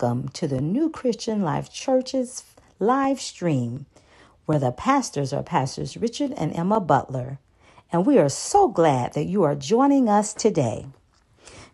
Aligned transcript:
welcome 0.00 0.28
to 0.30 0.48
the 0.48 0.62
New 0.62 0.88
Christian 0.88 1.42
Life 1.42 1.70
Church's 1.70 2.42
live 2.78 3.20
stream, 3.20 3.84
where 4.46 4.58
the 4.58 4.72
pastors 4.72 5.30
are 5.30 5.42
Pastors 5.42 5.94
Richard 5.94 6.32
and 6.38 6.56
Emma 6.56 6.80
Butler. 6.80 7.38
And 7.92 8.06
we 8.06 8.18
are 8.18 8.30
so 8.30 8.66
glad 8.68 9.12
that 9.12 9.26
you 9.26 9.42
are 9.42 9.54
joining 9.54 10.08
us 10.08 10.32
today. 10.32 10.86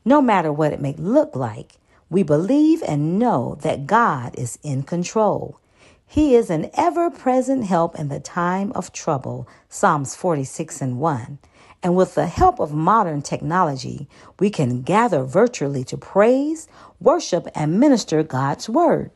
No 0.05 0.21
matter 0.21 0.53
what 0.53 0.73
it 0.73 0.81
may 0.81 0.95
look 0.95 1.37
like, 1.37 1.75
we 2.11 2.25
believe 2.25 2.83
and 2.83 3.17
know 3.17 3.59
that 3.63 3.87
God 3.87 4.35
is 4.37 4.59
in 4.65 4.83
control. 4.83 5.61
He 6.05 6.35
is 6.35 6.51
an 6.51 6.71
ever 6.75 7.11
present 7.11 7.67
help 7.67 7.97
in 7.97 8.09
the 8.09 8.19
time 8.21 8.73
of 8.73 8.93
trouble. 8.93 9.47
Psalms 9.69 10.17
46 10.17 10.81
and 10.81 10.99
1. 10.99 11.39
And 11.83 11.95
with 11.95 12.17
the 12.17 12.27
help 12.27 12.59
of 12.59 12.73
modern 12.73 13.23
technology, 13.23 14.09
we 14.41 14.51
can 14.51 14.83
gather 14.83 15.23
virtually 15.23 15.85
to 15.85 15.97
praise, 15.97 16.67
worship, 17.01 17.47
and 17.55 17.81
minister 17.81 18.23
God's 18.23 18.69
Word. 18.69 19.11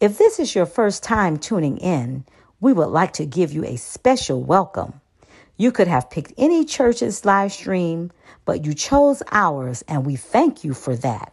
If 0.00 0.18
this 0.18 0.38
is 0.38 0.54
your 0.54 0.66
first 0.66 1.02
time 1.02 1.38
tuning 1.38 1.78
in, 1.78 2.24
we 2.60 2.72
would 2.72 2.88
like 2.88 3.12
to 3.14 3.26
give 3.26 3.52
you 3.52 3.64
a 3.64 3.76
special 3.76 4.42
welcome. 4.42 5.00
You 5.56 5.70
could 5.70 5.86
have 5.86 6.10
picked 6.10 6.32
any 6.36 6.64
church's 6.64 7.24
live 7.24 7.52
stream, 7.52 8.10
but 8.44 8.64
you 8.64 8.74
chose 8.74 9.22
ours, 9.30 9.84
and 9.86 10.04
we 10.04 10.16
thank 10.16 10.64
you 10.64 10.74
for 10.74 10.96
that. 10.96 11.32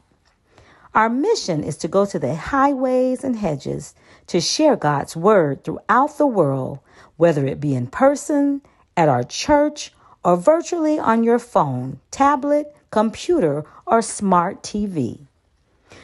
Our 0.94 1.10
mission 1.10 1.64
is 1.64 1.78
to 1.78 1.88
go 1.88 2.06
to 2.06 2.20
the 2.20 2.36
highways 2.36 3.24
and 3.24 3.36
hedges 3.36 3.96
to 4.28 4.42
share 4.42 4.76
God's 4.76 5.16
Word 5.16 5.64
throughout 5.64 6.18
the 6.18 6.28
world, 6.28 6.80
whether 7.18 7.46
it 7.46 7.60
be 7.60 7.74
in 7.74 7.88
person, 7.88 8.62
at 8.98 9.10
our 9.10 9.24
church, 9.24 9.94
or 10.24 10.38
virtually 10.38 11.00
on 11.00 11.24
your 11.24 11.40
phone, 11.40 12.00
tablet, 12.12 12.76
computer, 12.92 13.66
or 13.88 14.02
smart 14.02 14.62
TV. 14.62 15.28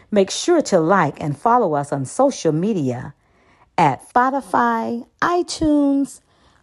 Make 0.10 0.32
sure 0.32 0.62
to 0.64 0.80
like 0.80 1.22
and 1.22 1.38
follow 1.38 1.74
us 1.74 1.92
on 1.92 2.06
social 2.06 2.52
media 2.52 3.14
at 3.78 4.08
Spotify, 4.08 5.06
iTunes, 5.22 6.22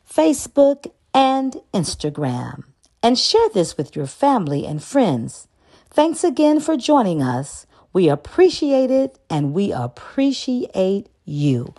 Facebook, 0.09 0.91
and 1.13 1.57
Instagram. 1.73 2.65
And 3.03 3.19
share 3.19 3.49
this 3.53 3.77
with 3.77 3.95
your 3.95 4.07
family 4.07 4.67
and 4.67 4.83
friends. 4.83 5.47
Thanks 5.91 6.25
again 6.25 6.59
for 6.59 6.77
joining 6.77 7.23
us. 7.23 7.67
We 7.93 8.09
appreciate 8.09 8.91
it 8.91 9.19
and 9.31 9.53
we 9.53 9.71
appreciate 9.73 11.09
you. 11.25 11.75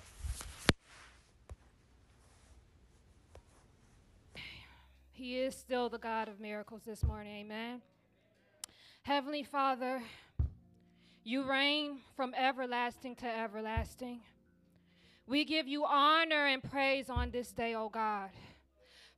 He 5.11 5.39
is 5.39 5.55
still 5.55 5.89
the 5.89 5.97
God 5.97 6.29
of 6.29 6.39
miracles 6.39 6.83
this 6.85 7.03
morning. 7.03 7.45
Amen. 7.45 7.81
Heavenly 9.01 9.43
Father, 9.43 10.01
you 11.25 11.43
reign 11.49 11.97
from 12.15 12.35
everlasting 12.35 13.15
to 13.15 13.25
everlasting. 13.25 14.19
We 15.25 15.43
give 15.43 15.67
you 15.67 15.83
honor 15.83 16.45
and 16.45 16.63
praise 16.63 17.09
on 17.09 17.31
this 17.31 17.51
day, 17.51 17.73
oh 17.73 17.89
God. 17.89 18.29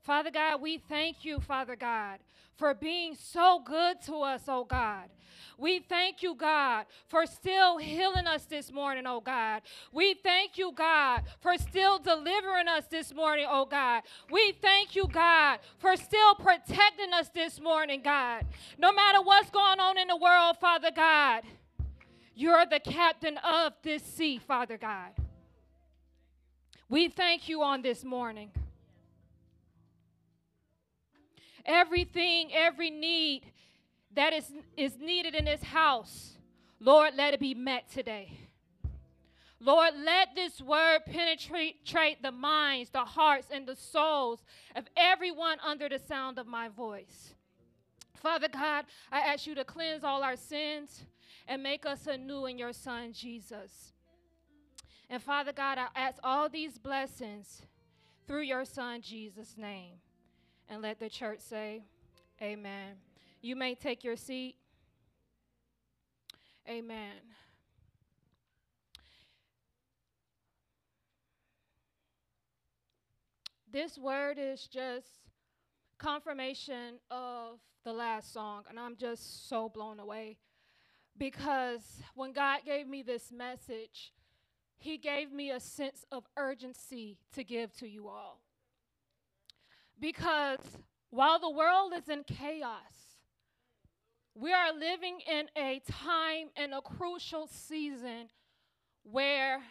Father 0.03 0.31
God, 0.31 0.61
we 0.61 0.77
thank 0.77 1.25
you, 1.25 1.41
Father 1.41 1.75
God, 1.75 2.19
for 2.55 2.73
being 2.73 3.13
so 3.13 3.61
good 3.63 4.01
to 4.03 4.21
us, 4.21 4.43
oh 4.47 4.63
God. 4.63 5.09
We 5.57 5.79
thank 5.79 6.23
you, 6.23 6.33
God, 6.33 6.85
for 7.07 7.25
still 7.25 7.77
healing 7.77 8.25
us 8.25 8.45
this 8.45 8.71
morning, 8.71 9.03
oh 9.05 9.19
God. 9.19 9.63
We 9.91 10.13
thank 10.13 10.57
you, 10.57 10.71
God, 10.73 11.23
for 11.41 11.57
still 11.57 11.99
delivering 11.99 12.69
us 12.69 12.85
this 12.85 13.13
morning, 13.13 13.47
oh 13.49 13.65
God. 13.65 14.03
We 14.31 14.53
thank 14.61 14.95
you, 14.95 15.09
God, 15.11 15.59
for 15.77 15.97
still 15.97 16.35
protecting 16.35 17.11
us 17.13 17.27
this 17.35 17.59
morning, 17.59 18.01
God. 18.01 18.45
No 18.77 18.93
matter 18.93 19.21
what's 19.21 19.49
going 19.49 19.81
on 19.81 19.97
in 19.97 20.07
the 20.07 20.15
world, 20.15 20.55
Father 20.61 20.91
God, 20.95 21.43
you're 22.37 22.67
the 22.67 22.79
captain 22.79 23.37
of 23.39 23.73
this 23.81 24.03
sea, 24.03 24.37
Father 24.37 24.77
God. 24.77 25.09
We 26.87 27.09
thank 27.09 27.49
you 27.49 27.63
on 27.63 27.81
this 27.81 28.03
morning. 28.03 28.51
Everything, 31.65 32.51
every 32.53 32.91
need 32.91 33.41
that 34.13 34.33
is, 34.33 34.51
is 34.77 34.97
needed 34.99 35.33
in 35.33 35.45
this 35.45 35.63
house, 35.63 36.37
Lord, 36.79 37.15
let 37.17 37.33
it 37.33 37.39
be 37.39 37.55
met 37.55 37.89
today. 37.91 38.31
Lord, 39.59 39.93
let 40.05 40.35
this 40.35 40.61
word 40.61 40.99
penetrate 41.07 42.21
the 42.21 42.31
minds, 42.31 42.91
the 42.91 42.99
hearts, 42.99 43.47
and 43.51 43.67
the 43.67 43.75
souls 43.75 44.43
of 44.75 44.85
everyone 44.95 45.57
under 45.65 45.89
the 45.89 45.97
sound 45.97 46.37
of 46.37 46.45
my 46.45 46.69
voice. 46.69 47.33
Father 48.21 48.47
God, 48.47 48.85
I 49.11 49.21
ask 49.21 49.47
you 49.47 49.55
to 49.55 49.65
cleanse 49.65 50.03
all 50.03 50.21
our 50.21 50.35
sins 50.35 51.03
and 51.47 51.63
make 51.63 51.85
us 51.85 52.07
anew 52.07 52.45
in 52.45 52.57
your 52.57 52.73
Son, 52.73 53.13
Jesus. 53.13 53.93
And 55.09 55.21
Father 55.21 55.53
God, 55.53 55.77
I 55.77 55.87
ask 55.95 56.17
all 56.23 56.49
these 56.49 56.77
blessings 56.77 57.61
through 58.27 58.41
your 58.41 58.65
Son, 58.65 59.01
Jesus' 59.01 59.55
name. 59.57 59.95
And 60.69 60.81
let 60.81 60.99
the 60.99 61.09
church 61.09 61.39
say, 61.39 61.83
Amen. 62.41 62.95
You 63.41 63.55
may 63.55 63.73
take 63.73 64.03
your 64.03 64.17
seat. 64.17 64.55
Amen. 66.67 67.15
This 73.71 73.97
word 73.97 74.37
is 74.39 74.67
just 74.67 75.07
confirmation 75.97 76.99
of 77.09 77.59
the 77.83 77.93
last 77.93 78.33
song, 78.33 78.63
and 78.69 78.79
I'm 78.79 78.95
just 78.97 79.47
so 79.49 79.69
blown 79.69 79.99
away 79.99 80.37
because 81.17 82.01
when 82.15 82.31
God 82.31 82.59
gave 82.65 82.87
me 82.87 83.01
this 83.01 83.31
message, 83.31 84.13
He 84.77 84.97
gave 84.97 85.31
me 85.31 85.51
a 85.51 85.59
sense 85.59 86.05
of 86.11 86.25
urgency 86.37 87.17
to 87.33 87.43
give 87.43 87.75
to 87.77 87.87
you 87.87 88.07
all. 88.07 88.41
Because 89.99 90.59
while 91.09 91.39
the 91.39 91.49
world 91.49 91.93
is 91.95 92.09
in 92.09 92.23
chaos, 92.23 93.17
we 94.35 94.53
are 94.53 94.71
living 94.71 95.19
in 95.27 95.47
a 95.57 95.81
time 95.89 96.49
and 96.55 96.73
a 96.73 96.81
crucial 96.81 97.47
season 97.47 98.29
where 99.03 99.61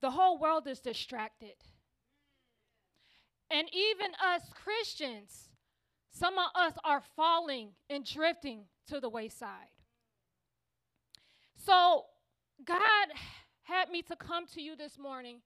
the 0.00 0.10
whole 0.10 0.38
world 0.38 0.66
is 0.68 0.78
distracted. 0.78 1.56
And 3.50 3.68
even 3.72 4.12
us 4.24 4.42
Christians, 4.54 5.48
some 6.12 6.34
of 6.38 6.50
us 6.54 6.74
are 6.84 7.02
falling 7.16 7.70
and 7.88 8.04
drifting 8.04 8.64
to 8.88 9.00
the 9.00 9.08
wayside. 9.08 9.70
So, 11.56 12.04
God 12.64 13.08
had 13.62 13.88
me 13.88 14.02
to 14.02 14.16
come 14.16 14.46
to 14.54 14.60
you 14.60 14.76
this 14.76 14.98
morning 14.98 15.40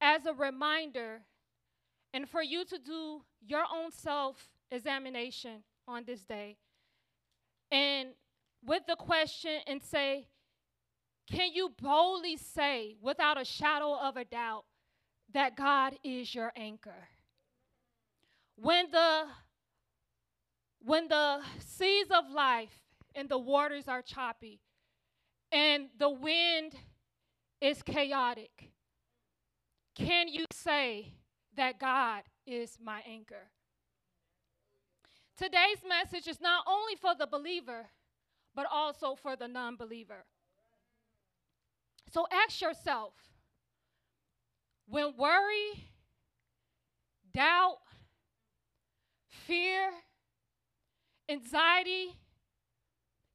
as 0.00 0.26
a 0.26 0.34
reminder 0.34 1.22
and 2.12 2.28
for 2.28 2.42
you 2.42 2.64
to 2.64 2.78
do 2.78 3.22
your 3.46 3.64
own 3.72 3.90
self 3.90 4.48
examination 4.70 5.62
on 5.86 6.04
this 6.04 6.24
day. 6.24 6.56
And 7.70 8.10
with 8.64 8.82
the 8.86 8.96
question, 8.96 9.60
and 9.66 9.82
say, 9.82 10.28
can 11.30 11.52
you 11.52 11.70
boldly 11.80 12.36
say, 12.36 12.96
without 13.00 13.40
a 13.40 13.44
shadow 13.44 13.94
of 13.94 14.16
a 14.16 14.24
doubt, 14.24 14.64
that 15.32 15.56
God 15.56 15.94
is 16.02 16.34
your 16.34 16.52
anchor? 16.56 17.08
When 18.56 18.90
the 18.90 19.24
when 20.84 21.08
the 21.08 21.40
seas 21.58 22.06
of 22.10 22.30
life 22.30 22.82
and 23.14 23.28
the 23.28 23.38
waters 23.38 23.88
are 23.88 24.02
choppy 24.02 24.60
and 25.50 25.88
the 25.98 26.10
wind 26.10 26.74
is 27.60 27.82
chaotic, 27.82 28.70
can 29.94 30.28
you 30.28 30.44
say 30.52 31.14
that 31.56 31.78
God 31.78 32.22
is 32.46 32.76
my 32.82 33.00
anchor? 33.08 33.50
Today's 35.36 35.82
message 35.88 36.28
is 36.28 36.40
not 36.40 36.64
only 36.68 36.96
for 36.96 37.14
the 37.18 37.26
believer, 37.26 37.86
but 38.54 38.66
also 38.70 39.14
for 39.14 39.36
the 39.36 39.48
non 39.48 39.76
believer. 39.76 40.24
So 42.12 42.26
ask 42.30 42.60
yourself 42.60 43.14
when 44.86 45.14
worry, 45.16 45.88
doubt, 47.32 47.78
fear, 49.28 49.90
anxiety, 51.28 52.18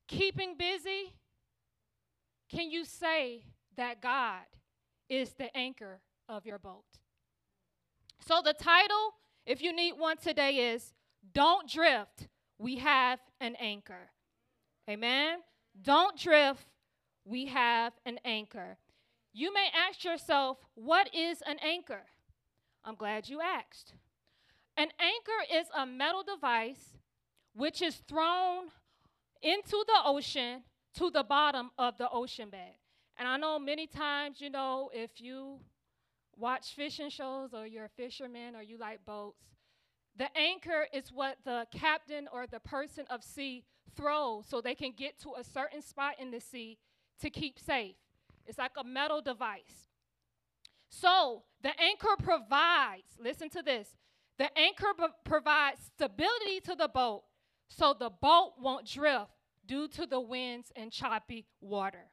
keeping 0.08 0.56
busy, 0.58 1.14
can 2.50 2.72
you 2.72 2.86
say 2.86 3.44
that 3.78 4.02
God 4.02 4.42
is 5.10 5.34
the 5.34 5.56
anchor 5.56 6.02
of 6.28 6.46
your 6.46 6.60
boat? 6.60 6.86
So, 8.20 8.42
the 8.44 8.54
title, 8.54 9.16
if 9.46 9.62
you 9.62 9.74
need 9.74 9.94
one 9.94 10.18
today, 10.18 10.74
is 10.74 10.94
Don't 11.34 11.70
Drift. 11.70 12.28
We 12.58 12.78
have 12.78 13.20
an 13.40 13.56
anchor. 13.56 14.12
Amen? 14.90 15.40
Don't 15.82 16.18
drift. 16.18 16.66
We 17.24 17.46
have 17.46 17.94
an 18.06 18.20
anchor. 18.26 18.78
You 19.34 19.54
may 19.54 19.68
ask 19.74 20.04
yourself, 20.04 20.58
What 20.76 21.14
is 21.14 21.42
an 21.46 21.58
anchor? 21.64 22.04
I'm 22.84 22.96
glad 22.96 23.30
you 23.30 23.40
asked. 23.42 23.94
An 24.76 24.90
anchor 25.00 25.60
is 25.60 25.68
a 25.78 25.86
metal 25.86 26.24
device 26.24 26.98
which 27.54 27.82
is 27.82 27.96
thrown 28.08 28.66
into 29.42 29.84
the 29.88 30.02
ocean 30.06 30.64
to 30.96 31.10
the 31.10 31.24
bottom 31.24 31.72
of 31.78 31.98
the 31.98 32.10
ocean 32.10 32.50
bed. 32.50 32.74
And 33.18 33.28
I 33.28 33.38
know 33.38 33.60
many 33.60 33.88
times, 33.88 34.40
you 34.40 34.50
know, 34.50 34.90
if 34.94 35.20
you 35.20 35.60
watch 36.38 36.74
fishing 36.76 37.10
shows 37.10 37.54
or 37.54 37.66
you're 37.66 37.86
a 37.86 37.90
fisherman 37.90 38.56
or 38.56 38.62
you 38.62 38.78
like 38.78 39.06
boats, 39.06 39.44
the 40.16 40.30
anchor 40.38 40.88
is 40.94 41.12
what 41.12 41.38
the 41.46 41.68
captain 41.72 42.28
or 42.32 42.48
the 42.48 42.60
person 42.60 43.06
of 43.10 43.24
sea 43.24 43.64
throws 43.96 44.46
so 44.48 44.62
they 44.62 44.76
can 44.76 44.94
get 44.96 45.20
to 45.20 45.34
a 45.38 45.44
certain 45.44 45.82
spot 45.82 46.16
in 46.20 46.32
the 46.32 46.40
sea 46.40 46.78
to 47.22 47.30
keep 47.30 47.60
safe. 47.60 47.96
It's 48.46 48.58
like 48.58 48.72
a 48.78 48.84
metal 48.84 49.22
device. 49.22 49.90
So 50.90 51.44
the 51.62 51.72
anchor 51.80 52.16
provides, 52.22 53.18
listen 53.22 53.50
to 53.50 53.62
this, 53.62 53.90
the 54.38 54.58
anchor 54.58 54.94
provides 55.24 55.82
stability 55.96 56.62
to 56.62 56.76
the 56.76 56.88
boat 56.88 57.24
so 57.70 57.96
the 57.98 58.10
boat 58.10 58.54
won't 58.60 58.86
drift 58.86 59.32
due 59.66 59.88
to 59.88 60.06
the 60.06 60.20
winds 60.20 60.72
and 60.76 60.92
choppy 60.92 61.46
water. 61.62 62.10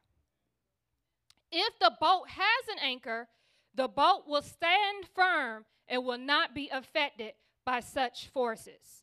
If 1.51 1.79
the 1.81 1.93
boat 2.01 2.29
has 2.29 2.77
an 2.77 2.79
anchor, 2.83 3.29
the 3.75 3.89
boat 3.89 4.25
will 4.27 4.43
stand 4.43 5.07
firm 5.15 5.65
and 5.89 6.05
will 6.05 6.19
not 6.19 6.55
be 6.55 6.69
affected 6.71 7.33
by 7.65 7.81
such 7.81 8.29
forces. 8.29 9.03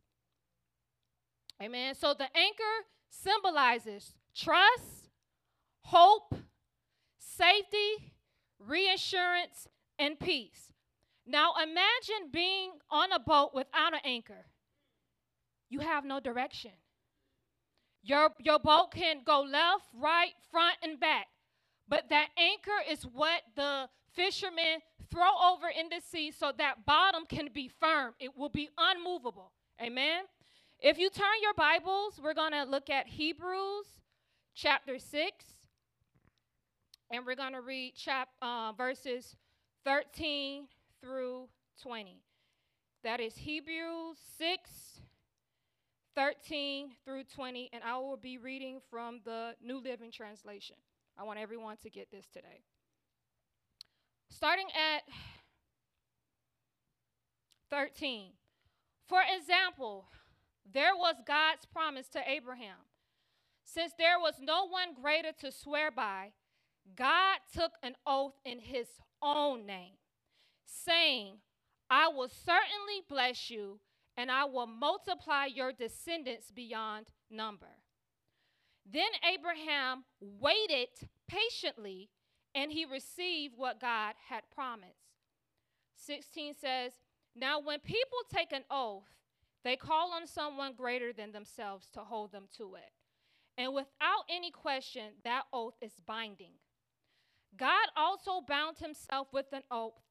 Amen. 1.62 1.96
So 1.96 2.14
the 2.14 2.28
anchor 2.36 2.88
symbolizes 3.10 4.16
trust, 4.36 5.10
hope, 5.82 6.36
safety, 7.18 8.14
reassurance, 8.60 9.68
and 9.98 10.20
peace. 10.20 10.74
Now 11.26 11.54
imagine 11.62 12.30
being 12.32 12.72
on 12.90 13.12
a 13.12 13.20
boat 13.20 13.52
without 13.54 13.94
an 13.94 14.02
anchor. 14.04 14.46
You 15.74 15.80
have 15.80 16.06
no 16.06 16.20
direction. 16.20 16.70
Your, 18.04 18.30
your 18.38 18.60
boat 18.60 18.92
can 18.94 19.22
go 19.26 19.42
left, 19.42 19.86
right, 20.00 20.34
front, 20.52 20.78
and 20.84 21.00
back. 21.00 21.26
But 21.88 22.10
that 22.10 22.28
anchor 22.38 22.80
is 22.88 23.08
what 23.12 23.42
the 23.56 23.90
fishermen 24.14 24.82
throw 25.10 25.32
over 25.44 25.66
in 25.68 25.90
the 25.90 26.00
sea 26.08 26.30
so 26.30 26.52
that 26.60 26.86
bottom 26.86 27.24
can 27.28 27.50
be 27.52 27.72
firm. 27.80 28.14
It 28.20 28.38
will 28.38 28.50
be 28.50 28.70
unmovable. 28.78 29.52
Amen. 29.82 30.26
If 30.80 31.00
you 31.00 31.10
turn 31.10 31.42
your 31.42 31.56
Bibles, 31.56 32.22
we're 32.24 32.36
going 32.36 32.52
to 32.52 32.66
look 32.66 32.92
at 32.92 33.08
Hebrews 33.08 33.88
chapter 34.54 35.00
6. 35.00 35.46
And 37.10 37.26
we're 37.26 37.34
going 37.34 37.54
to 37.54 37.62
read 37.62 37.96
chap, 37.96 38.30
uh, 38.44 38.74
verses 38.78 39.36
13 39.86 40.68
through 41.02 41.48
20. 41.82 42.22
That 43.04 43.20
is 43.20 43.38
Hebrews 43.38 44.18
6, 44.38 44.70
13 46.16 46.92
through 47.06 47.24
20. 47.26 47.70
And 47.74 47.84
I 47.84 47.98
will 47.98 48.18
be 48.18 48.38
reading 48.38 48.80
from 48.90 49.22
the 49.26 49.56
New 49.62 49.80
Living 49.80 50.12
Translation. 50.12 50.76
I 51.18 51.24
want 51.24 51.40
everyone 51.40 51.78
to 51.84 51.90
get 51.90 52.12
this 52.12 52.28
today. 52.28 52.64
Starting 54.30 54.68
at 54.96 55.04
13. 57.70 58.32
For 59.08 59.22
example, 59.36 60.06
there 60.72 60.96
was 60.96 61.16
God's 61.26 61.66
promise 61.66 62.08
to 62.10 62.22
Abraham. 62.28 62.78
Since 63.64 63.94
there 63.98 64.20
was 64.20 64.36
no 64.40 64.68
one 64.68 64.94
greater 65.00 65.32
to 65.40 65.52
swear 65.52 65.90
by, 65.92 66.32
God 66.96 67.40
took 67.54 67.72
an 67.82 67.96
oath 68.06 68.34
in 68.46 68.60
his 68.60 68.88
own 69.22 69.66
name, 69.66 69.94
saying, 70.66 71.38
I 71.90 72.08
will 72.10 72.28
certainly 72.28 73.02
bless 73.08 73.50
you, 73.50 73.80
and 74.18 74.32
I 74.32 74.46
will 74.46 74.68
multiply 74.68 75.46
your 75.46 75.72
descendants 75.72 76.52
beyond 76.52 77.08
number. 77.30 77.80
Then 78.86 79.10
Abraham 79.34 80.04
waited 80.20 80.90
patiently, 81.28 82.10
and 82.54 82.72
he 82.72 82.86
received 82.86 83.56
what 83.58 83.80
God 83.80 84.16
had 84.30 84.44
promised. 84.54 85.14
16 85.96 86.56
says, 86.56 86.94
Now 87.36 87.60
when 87.60 87.80
people 87.80 88.20
take 88.30 88.52
an 88.52 88.64
oath, 88.70 89.10
they 89.64 89.76
call 89.78 90.12
on 90.12 90.28
someone 90.28 90.74
greater 90.76 91.14
than 91.14 91.32
themselves 91.32 91.88
to 91.94 92.02
hold 92.02 92.32
them 92.32 92.48
to 92.58 92.76
it. 92.76 92.92
And 93.58 93.74
without 93.74 94.26
any 94.30 94.52
question, 94.52 95.14
that 95.24 95.44
oath 95.54 95.76
is 95.82 95.94
binding. 96.06 96.54
God 97.56 97.88
also 97.96 98.42
bound 98.46 98.80
himself 98.80 99.28
with 99.32 99.46
an 99.54 99.62
oath 99.72 100.02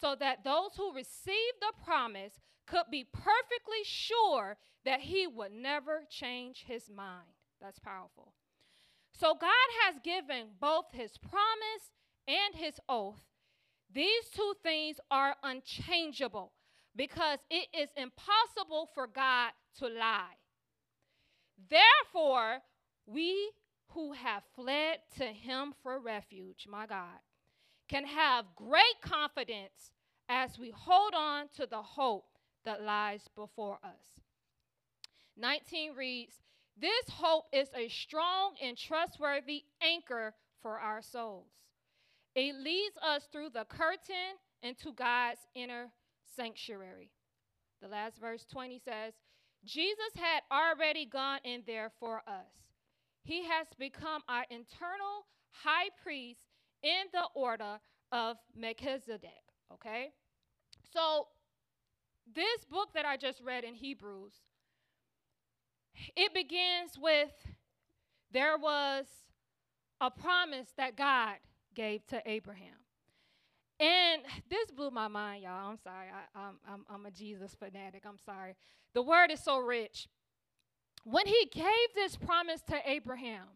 so 0.00 0.14
that 0.18 0.44
those 0.44 0.76
who 0.76 0.94
received 0.94 1.60
the 1.60 1.72
promise 1.84 2.34
could 2.70 2.90
be 2.90 3.04
perfectly 3.04 3.82
sure 3.84 4.56
that 4.84 5.00
he 5.00 5.26
would 5.26 5.52
never 5.52 6.02
change 6.08 6.64
his 6.66 6.88
mind. 6.88 7.26
That's 7.60 7.78
powerful. 7.78 8.32
So 9.12 9.34
God 9.34 9.50
has 9.84 9.96
given 10.02 10.46
both 10.60 10.86
his 10.92 11.18
promise 11.18 11.90
and 12.26 12.54
his 12.54 12.80
oath. 12.88 13.20
These 13.92 14.30
two 14.32 14.54
things 14.62 15.00
are 15.10 15.34
unchangeable 15.42 16.52
because 16.94 17.40
it 17.50 17.66
is 17.76 17.90
impossible 17.96 18.88
for 18.94 19.06
God 19.06 19.50
to 19.78 19.88
lie. 19.88 20.36
Therefore, 21.68 22.58
we 23.06 23.50
who 23.88 24.12
have 24.12 24.44
fled 24.54 24.98
to 25.18 25.24
him 25.24 25.74
for 25.82 25.98
refuge, 25.98 26.66
my 26.70 26.86
God, 26.86 27.18
can 27.88 28.04
have 28.04 28.44
great 28.54 29.00
confidence 29.02 29.90
as 30.28 30.58
we 30.58 30.70
hold 30.70 31.12
on 31.14 31.48
to 31.56 31.66
the 31.66 31.82
hope 31.82 32.29
that 32.64 32.82
lies 32.82 33.22
before 33.34 33.78
us. 33.82 34.20
19 35.36 35.94
reads, 35.96 36.34
This 36.80 37.08
hope 37.12 37.44
is 37.52 37.68
a 37.74 37.88
strong 37.88 38.54
and 38.62 38.76
trustworthy 38.76 39.64
anchor 39.82 40.34
for 40.62 40.78
our 40.78 41.02
souls. 41.02 41.48
It 42.34 42.54
leads 42.54 42.96
us 43.02 43.28
through 43.32 43.50
the 43.50 43.64
curtain 43.64 44.38
into 44.62 44.92
God's 44.92 45.40
inner 45.54 45.90
sanctuary. 46.36 47.10
The 47.82 47.88
last 47.88 48.18
verse 48.20 48.44
20 48.50 48.80
says, 48.84 49.14
Jesus 49.64 50.12
had 50.16 50.42
already 50.50 51.06
gone 51.06 51.40
in 51.44 51.62
there 51.66 51.90
for 51.98 52.22
us. 52.26 52.52
He 53.24 53.44
has 53.44 53.66
become 53.78 54.22
our 54.28 54.44
internal 54.50 55.26
high 55.50 55.90
priest 56.02 56.40
in 56.82 57.06
the 57.12 57.24
order 57.34 57.78
of 58.12 58.36
Melchizedek. 58.56 59.30
Okay? 59.72 60.12
So, 60.92 61.28
this 62.34 62.64
book 62.64 62.90
that 62.94 63.04
I 63.04 63.16
just 63.16 63.40
read 63.40 63.64
in 63.64 63.74
Hebrews, 63.74 64.34
it 66.16 66.32
begins 66.34 66.98
with 66.98 67.30
there 68.32 68.56
was 68.56 69.06
a 70.00 70.10
promise 70.10 70.68
that 70.76 70.96
God 70.96 71.36
gave 71.74 72.06
to 72.08 72.22
Abraham. 72.24 72.76
And 73.78 74.22
this 74.48 74.70
blew 74.70 74.90
my 74.90 75.08
mind, 75.08 75.42
y'all. 75.44 75.70
I'm 75.70 75.78
sorry. 75.78 76.08
I, 76.34 76.48
am 76.48 76.58
I'm, 76.68 76.84
I'm 76.88 77.06
a 77.06 77.10
Jesus 77.10 77.54
fanatic. 77.58 78.02
I'm 78.06 78.18
sorry. 78.18 78.54
The 78.92 79.02
word 79.02 79.30
is 79.30 79.42
so 79.42 79.58
rich. 79.58 80.06
When 81.04 81.26
he 81.26 81.48
gave 81.52 81.64
this 81.94 82.16
promise 82.16 82.60
to 82.68 82.76
Abraham, 82.84 83.46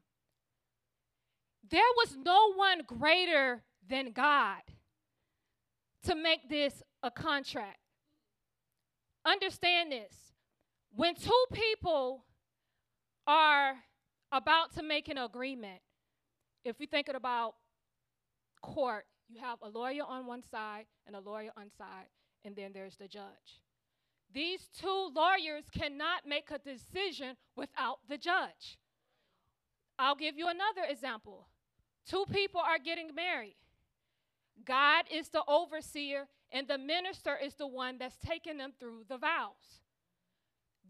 there 1.71 1.81
was 1.99 2.17
no 2.17 2.55
one 2.55 2.81
greater 2.87 3.63
than 3.87 4.13
God 4.13 4.63
to 6.05 6.15
make 6.15 6.49
this 6.49 6.83
a 7.03 7.11
contract. 7.11 7.79
Understand 9.25 9.93
this. 9.93 10.15
When 10.95 11.15
two 11.15 11.45
people 11.53 12.25
are 13.27 13.75
about 14.31 14.75
to 14.75 14.83
make 14.83 15.09
an 15.09 15.19
agreement, 15.19 15.81
if 16.65 16.79
we 16.79 16.87
think 16.87 17.09
about 17.09 17.55
court, 18.63 19.07
you 19.29 19.41
have 19.41 19.59
a 19.63 19.69
lawyer 19.69 20.05
on 20.07 20.27
one 20.27 20.43
side 20.43 20.85
and 21.07 21.17
a 21.17 21.21
lawyer 21.21 21.51
on 21.57 21.71
side, 21.77 22.07
and 22.45 22.55
then 22.55 22.73
there's 22.73 22.97
the 22.97 23.09
judge. 23.09 23.63
These 24.33 24.69
two 24.79 25.11
lawyers 25.15 25.65
cannot 25.71 26.27
make 26.27 26.51
a 26.51 26.59
decision 26.59 27.37
without 27.57 27.99
the 28.09 28.19
judge. 28.19 28.79
I'll 29.99 30.17
give 30.17 30.37
you 30.37 30.49
another 30.49 30.83
example. 30.89 31.49
Two 32.07 32.25
people 32.33 32.61
are 32.61 32.79
getting 32.79 33.15
married. 33.15 33.57
God 34.65 35.05
is 35.11 35.29
the 35.29 35.43
overseer, 35.47 36.27
and 36.55 36.69
the 36.69 36.79
minister 36.79 37.37
is 37.37 37.55
the 37.55 37.67
one 37.67 37.99
that's 37.99 38.17
taking 38.25 38.57
them 38.57 38.73
through 38.79 39.05
the 39.09 39.19
vows. 39.19 39.83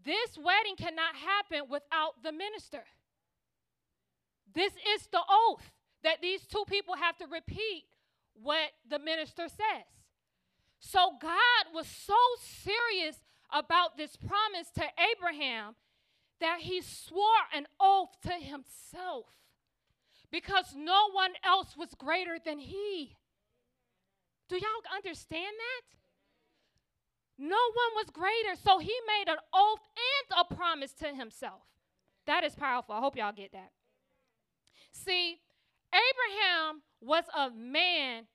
This 0.05 0.37
wedding 0.37 0.75
cannot 0.77 1.15
happen 1.15 1.63
without 1.67 2.21
the 2.23 2.31
minister. 2.31 2.83
This 4.53 4.73
is 4.95 5.07
the 5.11 5.21
oath 5.27 5.71
that 6.03 6.21
these 6.21 6.45
two 6.45 6.63
people 6.69 6.95
have 6.95 7.17
to 7.17 7.25
repeat 7.25 7.85
what 8.35 8.69
the 8.87 8.99
minister 8.99 9.47
says. 9.47 9.87
So 10.79 11.13
God 11.19 11.73
was 11.73 11.87
so 11.87 12.13
serious 12.39 13.17
about 13.51 13.97
this 13.97 14.15
promise 14.15 14.69
to 14.75 14.83
Abraham 15.15 15.73
that 16.39 16.59
he 16.59 16.81
swore 16.81 17.49
an 17.55 17.65
oath 17.79 18.09
to 18.21 18.33
himself 18.33 19.25
because 20.31 20.75
no 20.77 21.09
one 21.11 21.31
else 21.43 21.75
was 21.75 21.95
greater 21.97 22.37
than 22.43 22.59
he. 22.59 23.15
Do 24.49 24.55
y'all 24.55 24.95
understand 24.95 25.55
that? 25.57 25.95
No 27.37 27.57
one 27.57 27.95
was 27.95 28.09
greater. 28.11 28.59
So 28.63 28.79
he 28.79 28.93
made 29.07 29.31
an 29.31 29.37
oath 29.53 29.79
and 29.97 30.39
a 30.39 30.55
promise 30.55 30.93
to 30.93 31.07
himself. 31.07 31.61
That 32.27 32.43
is 32.43 32.55
powerful. 32.55 32.95
I 32.95 32.99
hope 32.99 33.15
y'all 33.15 33.33
get 33.33 33.51
that. 33.51 33.71
See, 34.91 35.39
Abraham 35.93 36.81
was 37.01 37.23
a 37.37 37.49
man 37.51 38.25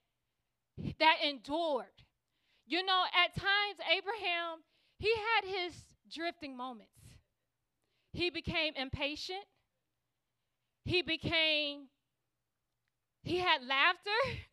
that 0.99 1.17
endured. 1.23 1.85
You 2.65 2.85
know, 2.85 3.03
at 3.13 3.35
times, 3.35 3.79
Abraham, 3.85 4.59
he 4.99 5.11
had 5.11 5.49
his 5.49 5.73
drifting 6.13 6.55
moments. 6.55 6.91
He 8.13 8.29
became 8.29 8.73
impatient. 8.75 9.43
He 10.85 11.01
became, 11.01 11.87
he 13.23 13.37
had 13.37 13.61
laughter. 13.67 14.09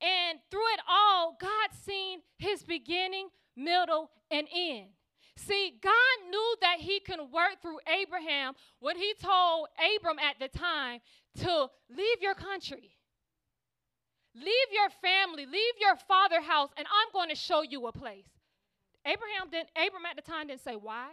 and 0.00 0.38
through 0.50 0.66
it 0.74 0.80
all, 0.88 1.36
God 1.40 1.70
seen 1.84 2.20
his 2.38 2.62
beginning, 2.62 3.28
middle, 3.56 4.10
and 4.30 4.46
end. 4.54 4.88
See, 5.36 5.72
God 5.80 6.30
knew 6.30 6.56
that 6.62 6.78
he 6.80 7.00
could 7.00 7.20
work 7.32 7.62
through 7.62 7.78
Abraham 7.86 8.54
when 8.80 8.96
he 8.96 9.14
told 9.14 9.68
Abram 9.96 10.18
at 10.18 10.38
the 10.40 10.48
time 10.48 11.00
to 11.38 11.68
leave 11.88 12.20
your 12.20 12.34
country, 12.34 12.96
leave 14.34 14.68
your 14.72 14.90
family, 15.00 15.46
leave 15.46 15.74
your 15.80 15.96
father 16.08 16.40
house, 16.40 16.70
and 16.76 16.86
I'm 16.86 17.12
going 17.12 17.28
to 17.28 17.36
show 17.36 17.62
you 17.62 17.86
a 17.86 17.92
place. 17.92 18.26
Abraham 19.06 19.48
didn't, 19.50 19.70
Abram 19.76 20.06
at 20.10 20.16
the 20.16 20.22
time 20.22 20.48
didn't 20.48 20.64
say 20.64 20.74
why. 20.74 21.06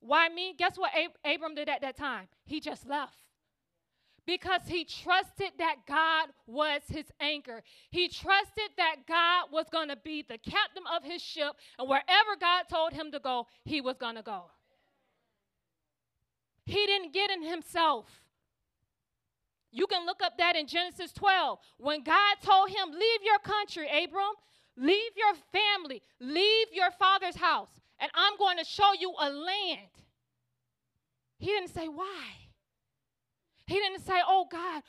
Why 0.00 0.28
me? 0.28 0.54
Guess 0.56 0.78
what 0.78 0.92
Ab- 0.94 1.34
Abram 1.34 1.56
did 1.56 1.68
at 1.68 1.80
that 1.80 1.96
time? 1.96 2.28
He 2.44 2.60
just 2.60 2.86
left 2.86 3.18
because 4.28 4.60
he 4.66 4.84
trusted 4.84 5.52
that 5.58 5.76
God 5.88 6.28
was 6.46 6.82
his 6.86 7.06
anchor. 7.18 7.62
He 7.90 8.08
trusted 8.08 8.68
that 8.76 8.96
God 9.08 9.46
was 9.50 9.64
going 9.72 9.88
to 9.88 9.96
be 9.96 10.20
the 10.20 10.36
captain 10.36 10.82
of 10.94 11.02
his 11.02 11.22
ship, 11.22 11.54
and 11.78 11.88
wherever 11.88 12.36
God 12.38 12.64
told 12.68 12.92
him 12.92 13.10
to 13.12 13.20
go, 13.20 13.46
he 13.64 13.80
was 13.80 13.96
going 13.96 14.16
to 14.16 14.22
go. 14.22 14.42
He 16.66 16.84
didn't 16.84 17.14
get 17.14 17.30
in 17.30 17.42
himself. 17.42 18.04
You 19.72 19.86
can 19.86 20.04
look 20.04 20.20
up 20.22 20.36
that 20.36 20.56
in 20.56 20.66
Genesis 20.66 21.10
12. 21.12 21.58
When 21.78 22.02
God 22.02 22.36
told 22.42 22.68
him, 22.68 22.90
Leave 22.90 23.22
your 23.24 23.38
country, 23.38 23.86
Abram, 23.86 24.34
leave 24.76 25.12
your 25.16 25.34
family, 25.52 26.02
leave 26.20 26.66
your 26.74 26.90
father's 26.98 27.36
house, 27.36 27.70
and 27.98 28.10
I'm 28.14 28.36
going 28.36 28.58
to 28.58 28.64
show 28.64 28.92
you 29.00 29.10
a 29.18 29.30
land. 29.30 29.88
He 31.38 31.46
didn't 31.46 31.72
say 31.72 31.88
why. 31.88 32.47
He 33.68 33.74
didn't 33.74 34.00
say, 34.00 34.14
oh 34.26 34.46
God, 34.50 34.82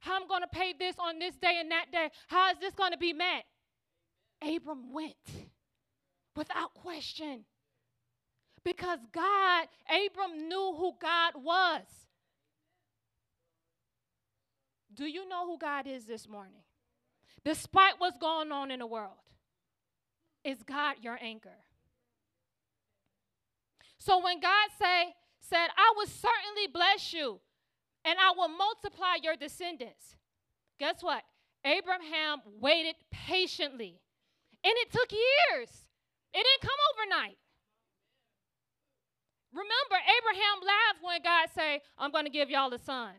how 0.00 0.20
I'm 0.20 0.28
going 0.28 0.42
to 0.42 0.48
pay 0.48 0.74
this 0.78 0.96
on 0.98 1.18
this 1.18 1.34
day 1.36 1.56
and 1.60 1.70
that 1.70 1.86
day. 1.90 2.10
How 2.26 2.50
is 2.50 2.58
this 2.60 2.74
going 2.74 2.92
to 2.92 2.98
be 2.98 3.14
met? 3.14 3.44
Abram 4.42 4.92
went 4.92 5.14
without 6.36 6.74
question. 6.74 7.46
Because 8.62 8.98
God, 9.12 9.66
Abram 9.88 10.46
knew 10.46 10.74
who 10.76 10.92
God 11.00 11.42
was. 11.42 11.84
Do 14.94 15.06
you 15.06 15.26
know 15.26 15.46
who 15.46 15.56
God 15.56 15.86
is 15.86 16.04
this 16.04 16.28
morning? 16.28 16.60
Despite 17.46 17.94
what's 17.96 18.18
going 18.18 18.52
on 18.52 18.70
in 18.70 18.80
the 18.80 18.86
world, 18.86 19.16
is 20.44 20.62
God 20.62 20.96
your 21.00 21.18
anchor? 21.22 21.56
So 23.96 24.22
when 24.22 24.38
God 24.38 24.68
say, 24.78 25.14
said, 25.40 25.68
I 25.78 25.94
will 25.96 26.06
certainly 26.06 26.66
bless 26.70 27.14
you 27.14 27.40
and 28.04 28.18
I 28.18 28.32
will 28.36 28.48
multiply 28.48 29.16
your 29.22 29.36
descendants. 29.36 30.16
Guess 30.78 31.02
what? 31.02 31.22
Abraham 31.64 32.38
waited 32.60 32.94
patiently. 33.10 34.00
And 34.64 34.72
it 34.76 34.92
took 34.92 35.10
years. 35.12 35.68
It 36.34 36.44
didn't 36.44 36.62
come 36.62 36.78
overnight. 36.94 37.38
Remember, 39.52 39.96
Abraham 39.96 40.66
laughed 40.66 41.02
when 41.02 41.22
God 41.22 41.48
said, 41.54 41.80
I'm 41.96 42.12
going 42.12 42.24
to 42.24 42.30
give 42.30 42.50
y'all 42.50 42.72
a 42.72 42.78
son. 42.78 43.12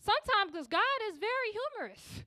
Sometimes 0.00 0.50
because 0.52 0.66
God 0.66 0.80
is 1.10 1.18
very 1.18 1.52
humorous. 1.52 2.24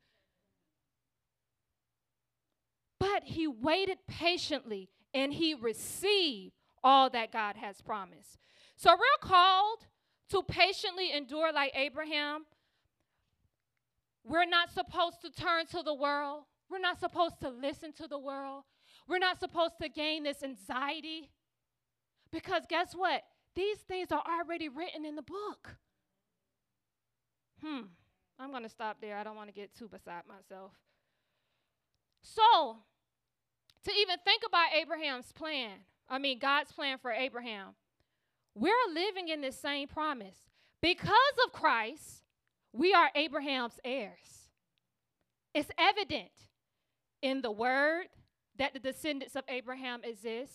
But 3.00 3.24
he 3.26 3.48
waited 3.48 3.98
patiently 4.08 4.90
and 5.14 5.34
he 5.34 5.54
received 5.54 6.54
all 6.84 7.10
that 7.10 7.32
God 7.32 7.56
has 7.58 7.82
promised. 7.82 8.38
So 8.78 8.92
we're 8.92 9.28
called 9.28 9.80
to 10.30 10.44
patiently 10.44 11.12
endure 11.12 11.52
like 11.54 11.72
Abraham. 11.76 12.46
We're 14.24 14.46
not 14.46 14.72
supposed 14.72 15.22
to 15.22 15.30
turn 15.30 15.68
to 15.68 15.84
the 15.84 15.94
world. 15.94 16.44
We're 16.70 16.80
not 16.80 17.00
supposed 17.00 17.40
to 17.42 17.50
listen 17.50 17.94
to 17.94 18.08
the 18.08 18.18
world. 18.18 18.64
We're 19.08 19.20
not 19.20 19.40
supposed 19.40 19.76
to 19.82 19.90
gain 19.90 20.24
this 20.24 20.42
anxiety. 20.42 21.30
Because 22.32 22.64
guess 22.68 22.94
what? 22.94 23.22
These 23.56 23.78
things 23.80 24.12
are 24.12 24.24
already 24.28 24.68
written 24.68 25.06
in 25.06 25.16
the 25.16 25.22
book. 25.22 25.78
Hmm. 27.64 27.82
I'm 28.38 28.52
going 28.52 28.64
to 28.64 28.70
stop 28.70 28.98
there. 29.00 29.18
I 29.18 29.24
don't 29.24 29.36
want 29.36 29.50
to 29.50 29.54
get 29.54 29.74
too 29.74 29.88
beside 29.88 30.24
myself. 30.28 30.72
So, 32.22 32.78
to 33.86 33.92
even 33.92 34.18
think 34.26 34.44
about 34.46 34.74
Abraham's 34.76 35.32
plan, 35.32 35.72
I 36.10 36.18
mean, 36.18 36.40
God's 36.40 36.72
plan 36.72 36.98
for 36.98 37.12
Abraham, 37.12 37.76
we're 38.56 38.72
living 38.94 39.28
in 39.28 39.42
this 39.42 39.60
same 39.60 39.88
promise. 39.88 40.36
Because 40.82 41.16
of 41.46 41.52
Christ, 41.52 42.24
we 42.72 42.94
are 42.94 43.10
Abraham's 43.16 43.80
heirs. 43.84 44.50
It's 45.54 45.70
evident 45.78 46.32
in 47.22 47.42
the 47.42 47.52
word 47.52 48.08
that 48.58 48.74
the 48.74 48.80
descendants 48.80 49.36
of 49.36 49.44
Abraham 49.48 50.02
exist. 50.04 50.54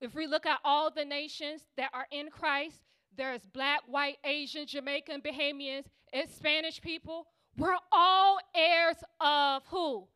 If 0.00 0.14
we 0.14 0.26
look 0.26 0.46
at 0.46 0.60
all 0.64 0.90
the 0.90 1.04
nations 1.04 1.62
that 1.76 1.90
are 1.92 2.06
in 2.10 2.30
Christ, 2.30 2.80
there's 3.16 3.42
black, 3.52 3.80
white, 3.86 4.18
Asian, 4.24 4.66
Jamaican, 4.66 5.20
Bahamians, 5.20 5.84
it's 6.12 6.34
Spanish 6.34 6.80
people. 6.80 7.26
We're 7.56 7.76
all 7.92 8.38
heirs 8.54 8.96
of 9.20 9.62
who? 9.68 10.06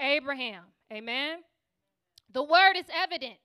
Abraham. 0.00 0.64
Amen. 0.92 1.38
The 2.32 2.42
word 2.42 2.76
is 2.76 2.86
evident. 2.92 3.38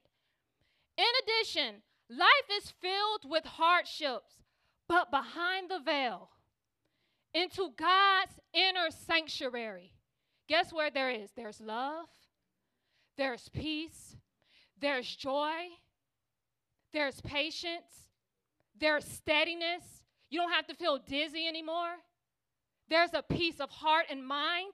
In 0.98 1.04
addition, 1.22 1.76
Life 2.10 2.50
is 2.58 2.72
filled 2.82 3.30
with 3.30 3.44
hardships, 3.44 4.42
but 4.88 5.12
behind 5.12 5.70
the 5.70 5.78
veil, 5.78 6.28
into 7.32 7.70
God's 7.78 8.32
inner 8.52 8.90
sanctuary, 8.90 9.92
guess 10.48 10.72
where 10.72 10.90
there 10.90 11.10
is? 11.10 11.30
There's 11.36 11.60
love, 11.60 12.06
there's 13.16 13.48
peace, 13.50 14.16
there's 14.80 15.14
joy, 15.14 15.52
there's 16.92 17.20
patience, 17.20 18.08
there's 18.76 19.04
steadiness. 19.04 20.02
You 20.30 20.40
don't 20.40 20.52
have 20.52 20.66
to 20.66 20.74
feel 20.74 20.98
dizzy 20.98 21.46
anymore. 21.46 21.94
There's 22.88 23.14
a 23.14 23.22
peace 23.22 23.60
of 23.60 23.70
heart 23.70 24.06
and 24.10 24.26
mind. 24.26 24.72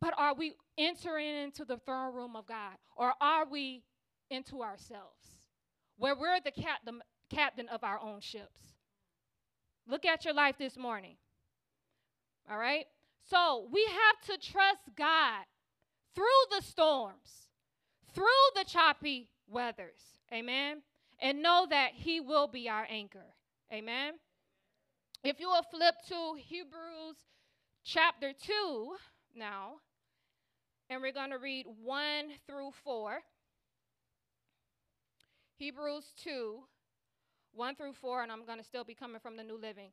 But 0.00 0.14
are 0.16 0.34
we 0.34 0.54
entering 0.78 1.34
into 1.44 1.64
the 1.64 1.76
throne 1.78 2.14
room 2.14 2.36
of 2.36 2.46
God 2.46 2.76
or 2.96 3.12
are 3.20 3.46
we 3.46 3.82
into 4.30 4.62
ourselves? 4.62 5.13
Where 5.96 6.14
we're 6.14 6.40
the, 6.44 6.50
cap- 6.50 6.84
the 6.84 7.00
captain 7.30 7.68
of 7.68 7.84
our 7.84 8.00
own 8.00 8.20
ships. 8.20 8.60
Look 9.86 10.04
at 10.04 10.24
your 10.24 10.34
life 10.34 10.56
this 10.58 10.76
morning. 10.76 11.16
All 12.50 12.58
right? 12.58 12.86
So 13.30 13.68
we 13.72 13.86
have 13.86 14.38
to 14.38 14.52
trust 14.52 14.82
God 14.96 15.44
through 16.14 16.24
the 16.50 16.62
storms, 16.62 17.48
through 18.14 18.24
the 18.54 18.64
choppy 18.64 19.28
weathers. 19.48 20.00
Amen? 20.32 20.82
And 21.20 21.42
know 21.42 21.66
that 21.70 21.90
He 21.94 22.20
will 22.20 22.48
be 22.48 22.68
our 22.68 22.86
anchor. 22.90 23.34
Amen? 23.72 24.14
If 25.22 25.40
you 25.40 25.48
will 25.48 25.62
flip 25.62 25.94
to 26.08 26.34
Hebrews 26.36 27.16
chapter 27.82 28.32
2 28.32 28.96
now, 29.34 29.76
and 30.90 31.00
we're 31.00 31.12
going 31.12 31.30
to 31.30 31.38
read 31.38 31.66
1 31.82 32.24
through 32.46 32.72
4. 32.84 33.22
Hebrews 35.56 36.12
2, 36.16 36.58
1 37.52 37.74
through 37.76 37.92
4, 37.92 38.22
and 38.24 38.32
I'm 38.32 38.44
going 38.44 38.58
to 38.58 38.64
still 38.64 38.82
be 38.82 38.94
coming 38.94 39.20
from 39.20 39.36
the 39.36 39.44
New 39.44 39.56
Living. 39.56 39.90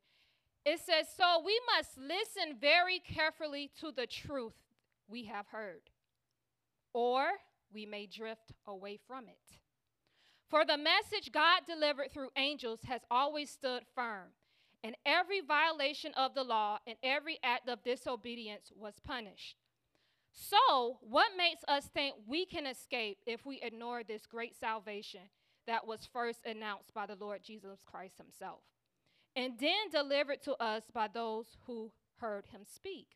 It 0.66 0.80
says, 0.80 1.08
So 1.16 1.42
we 1.46 1.60
must 1.76 1.98
listen 1.98 2.58
very 2.60 3.00
carefully 3.00 3.70
to 3.80 3.92
the 3.92 4.08
truth 4.08 4.56
we 5.08 5.26
have 5.26 5.48
heard, 5.48 5.82
or 6.94 7.26
we 7.72 7.86
may 7.86 8.08
drift 8.08 8.54
away 8.66 9.00
from 9.08 9.26
it. 9.26 9.58
For 10.50 10.66
the 10.66 10.78
message 10.78 11.32
God 11.32 11.62
delivered 11.68 12.12
through 12.12 12.30
angels 12.36 12.82
has 12.88 13.02
always 13.12 13.52
stood 13.52 13.84
firm, 13.94 14.30
and 14.84 14.96
every 15.06 15.42
violation 15.42 16.12
of 16.16 16.34
the 16.34 16.44
law 16.44 16.80
and 16.88 16.98
every 17.04 17.40
act 17.44 17.70
of 17.70 17.84
disobedience 17.84 18.72
was 18.76 18.96
punished. 19.06 19.58
So, 20.34 20.98
what 21.02 21.32
makes 21.38 21.62
us 21.68 21.90
think 21.94 22.16
we 22.26 22.46
can 22.46 22.66
escape 22.66 23.20
if 23.28 23.46
we 23.46 23.60
ignore 23.62 24.04
this 24.04 24.26
great 24.26 24.56
salvation 24.56 25.22
that 25.68 25.86
was 25.86 26.08
first 26.12 26.40
announced 26.46 26.94
by 26.94 27.06
the 27.06 27.16
Lord 27.16 27.42
Jesus 27.44 27.80
Christ 27.86 28.18
himself, 28.18 28.62
and 29.36 29.54
then 29.60 29.90
delivered 29.92 30.42
to 30.44 30.54
us 30.62 30.84
by 30.94 31.08
those 31.08 31.58
who 31.66 31.92
heard 32.18 32.46
him 32.48 32.62
speak. 32.66 33.08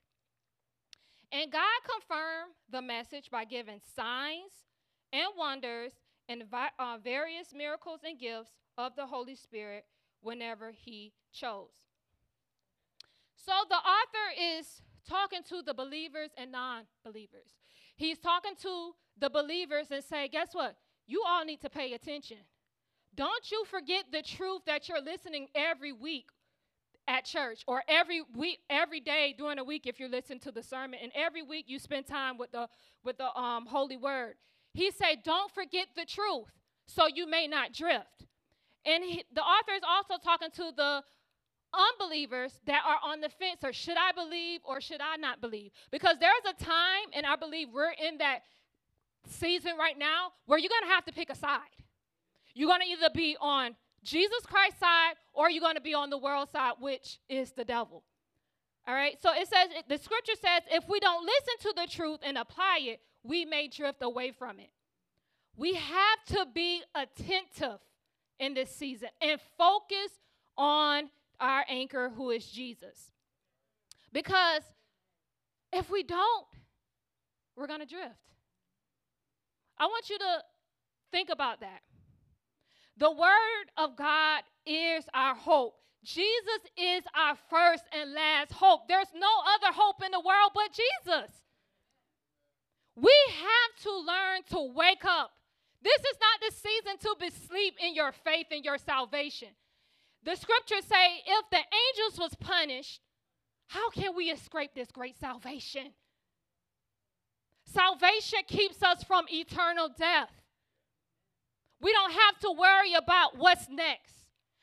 And 1.32 1.52
God 1.52 1.64
confirmed 1.90 2.54
the 2.70 2.82
message 2.82 3.30
by 3.30 3.46
giving 3.46 3.82
signs 3.96 4.52
and 5.12 5.28
wonders 5.38 5.92
and 6.30 6.44
uh, 6.52 6.98
various 7.04 7.54
miracles 7.54 8.02
and 8.06 8.20
gifts 8.20 8.52
of 8.78 8.96
the 8.96 9.06
Holy 9.06 9.36
Spirit 9.36 9.86
whenever 10.22 10.72
he 10.72 11.14
chose. 11.32 11.70
So 13.36 13.52
the 13.70 13.76
author 13.76 14.58
is 14.58 14.82
talking 15.08 15.42
to 15.50 15.62
the 15.62 15.74
believers 15.74 16.32
and 16.38 16.52
non 16.52 16.84
believers. 17.04 17.52
He's 17.96 18.18
talking 18.18 18.54
to 18.62 18.92
the 19.20 19.30
believers 19.30 19.88
and 19.92 20.04
say, 20.04 20.28
guess 20.28 20.50
what? 20.54 20.76
You 21.08 21.24
all 21.28 21.46
need 21.46 21.62
to 21.62 21.70
pay 21.70 21.94
attention. 21.94 22.38
Don't 23.16 23.52
you 23.52 23.64
forget 23.66 24.06
the 24.12 24.22
truth 24.22 24.62
that 24.66 24.90
you're 24.90 25.02
listening 25.02 25.48
every 25.56 25.94
week 25.94 26.26
at 27.08 27.24
church 27.24 27.64
or 27.68 27.84
every 27.88 28.24
week 28.36 28.60
every 28.68 29.00
day 29.00 29.36
during 29.38 29.58
the 29.58 29.64
week 29.64 29.86
if 29.86 30.00
you're 30.00 30.10
listening 30.10 30.40
to 30.40 30.52
the 30.52 30.64
sermon 30.64 31.00
and 31.02 31.12
every 31.14 31.44
week 31.44 31.66
you 31.68 31.78
spend 31.78 32.08
time 32.08 32.36
with 32.36 32.52
the 32.52 32.68
with 33.04 33.16
the 33.20 33.32
um, 33.40 33.68
holy 33.68 33.96
word 33.96 34.34
he 34.74 34.90
said 34.90 35.18
don't 35.24 35.52
forget 35.52 35.86
the 35.96 36.04
truth 36.04 36.50
so 36.88 37.06
you 37.06 37.30
may 37.30 37.46
not 37.46 37.72
drift 37.72 38.26
and 38.86 39.04
he, 39.04 39.24
the 39.34 39.42
author 39.42 39.74
is 39.74 39.84
also 39.88 40.16
talking 40.24 40.50
to 40.52 40.72
the 40.76 41.04
unbelievers 41.74 42.60
that 42.66 42.82
are 42.86 43.00
on 43.04 43.20
the 43.22 43.30
fence 43.30 43.60
or 43.64 43.74
should 43.74 43.98
I 43.98 44.12
believe 44.12 44.62
or 44.64 44.80
should 44.80 45.02
I 45.02 45.18
not 45.18 45.42
believe? 45.42 45.72
Because 45.92 46.18
there's 46.20 46.34
a 46.50 46.64
time, 46.64 47.10
and 47.14 47.26
I 47.26 47.36
believe 47.36 47.70
we're 47.74 47.92
in 47.92 48.18
that 48.20 48.42
season 49.28 49.74
right 49.78 49.98
now 49.98 50.32
where 50.46 50.60
you're 50.60 50.70
going 50.70 50.90
to 50.90 50.94
have 50.94 51.06
to 51.06 51.12
pick 51.12 51.30
a 51.30 51.36
side. 51.36 51.60
You're 52.54 52.70
going 52.70 52.82
to 52.82 52.88
either 52.88 53.10
be 53.14 53.36
on 53.40 53.76
Jesus 54.04 54.46
Christ's 54.46 54.80
side 54.80 55.16
or 55.34 55.50
you're 55.50 55.62
going 55.62 55.76
to 55.76 55.82
be 55.82 55.94
on 55.94 56.10
the 56.10 56.18
world 56.18 56.50
side, 56.52 56.74
which 56.80 57.20
is 57.28 57.52
the 57.52 57.66
devil. 57.66 58.04
All 58.88 58.94
right, 58.94 59.18
so 59.22 59.32
it 59.34 59.48
says, 59.48 59.70
the 59.90 59.98
scripture 59.98 60.36
says, 60.40 60.62
if 60.72 60.88
we 60.88 61.00
don't 61.00 61.26
listen 61.26 61.54
to 61.62 61.74
the 61.76 61.88
truth 61.88 62.20
and 62.24 62.38
apply 62.38 62.80
it, 62.84 63.02
we 63.24 63.44
may 63.44 63.68
drift 63.68 64.04
away 64.04 64.32
from 64.32 64.60
it. 64.60 64.70
We 65.58 65.74
have 65.74 66.26
to 66.28 66.46
be 66.54 66.84
attentive 66.94 67.80
in 68.40 68.54
this 68.54 68.70
season 68.70 69.10
and 69.22 69.40
focus 69.58 70.12
on 70.58 71.10
our 71.40 71.66
anchor, 71.68 72.12
who 72.16 72.30
is 72.30 72.46
Jesus. 72.46 73.12
Because 74.14 74.62
if 75.74 75.90
we 75.90 76.04
don't, 76.04 76.46
we're 77.56 77.68
going 77.68 77.80
to 77.80 77.86
drift. 77.86 78.35
I 79.78 79.86
want 79.86 80.10
you 80.10 80.18
to 80.18 80.44
think 81.12 81.30
about 81.30 81.60
that. 81.62 81.82
The 82.98 83.12
Word 83.12 83.66
of 83.78 83.96
God 83.98 84.44
is 84.66 85.06
our 85.14 85.36
hope. 85.36 85.76
Jesus 86.04 86.62
is 86.78 87.04
our 87.16 87.36
first 87.50 87.84
and 87.92 88.14
last 88.14 88.54
hope. 88.54 88.88
There's 88.88 89.12
no 89.16 89.28
other 89.56 89.74
hope 89.74 90.04
in 90.06 90.12
the 90.12 90.20
world 90.20 90.52
but 90.54 90.70
Jesus. 90.72 91.32
We 92.96 93.14
have 93.36 93.84
to 93.84 93.92
learn 93.92 94.42
to 94.52 94.74
wake 94.74 95.04
up. 95.04 95.32
This 95.82 96.00
is 96.00 96.18
not 96.22 96.50
the 96.50 96.56
season 96.56 96.98
to 97.00 97.16
be 97.20 97.28
asleep 97.28 97.76
in 97.84 97.94
your 97.96 98.12
faith 98.12 98.48
and 98.52 98.64
your 98.64 98.78
salvation. 98.78 99.50
The 100.24 100.36
scriptures 100.36 100.86
say 100.86 101.22
if 101.28 101.50
the 101.52 101.58
angels 101.58 102.20
was 102.20 102.36
punished, 102.36 103.02
how 103.68 103.90
can 103.90 104.16
we 104.16 104.26
escape 104.26 104.72
this 104.74 104.92
great 104.92 105.20
salvation? 105.20 105.92
Salvation 107.76 108.40
keeps 108.48 108.82
us 108.82 109.04
from 109.04 109.26
eternal 109.30 109.90
death. 109.90 110.32
We 111.82 111.92
don't 111.92 112.14
have 112.14 112.40
to 112.40 112.52
worry 112.58 112.94
about 112.94 113.38
what's 113.38 113.68
next 113.70 114.16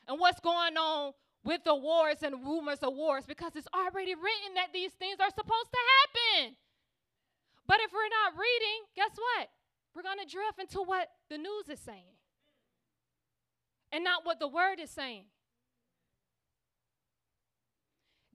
and 0.07 0.19
what's 0.19 0.39
going 0.39 0.75
on 0.77 1.13
with 1.43 1.63
the 1.63 1.75
wars 1.75 2.23
and 2.23 2.43
rumors 2.43 2.79
of 2.79 2.93
wars 2.95 3.25
because 3.27 3.55
it's 3.55 3.67
already 3.71 4.15
written 4.15 4.55
that 4.55 4.73
these 4.73 4.91
things 4.93 5.17
are 5.19 5.29
supposed 5.29 5.69
to 5.71 5.79
happen. 5.93 6.55
But 7.67 7.81
if 7.81 7.91
we're 7.93 8.09
not 8.09 8.33
reading, 8.33 8.79
guess 8.95 9.11
what? 9.15 9.49
We're 9.95 10.01
going 10.01 10.25
to 10.25 10.31
drift 10.31 10.59
into 10.59 10.81
what 10.81 11.09
the 11.29 11.37
news 11.37 11.69
is 11.69 11.79
saying 11.79 12.17
and 13.91 14.03
not 14.03 14.25
what 14.25 14.39
the 14.39 14.47
word 14.47 14.79
is 14.81 14.89
saying. 14.89 15.25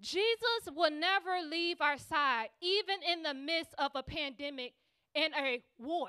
Jesus 0.01 0.69
will 0.75 0.91
never 0.91 1.41
leave 1.49 1.81
our 1.81 1.99
side, 1.99 2.49
even 2.61 2.97
in 3.11 3.23
the 3.23 3.35
midst 3.35 3.75
of 3.79 3.91
a 3.95 4.03
pandemic 4.03 4.75
and 5.15 5.33
a 5.35 5.63
war. 5.79 6.09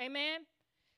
Amen. 0.00 0.40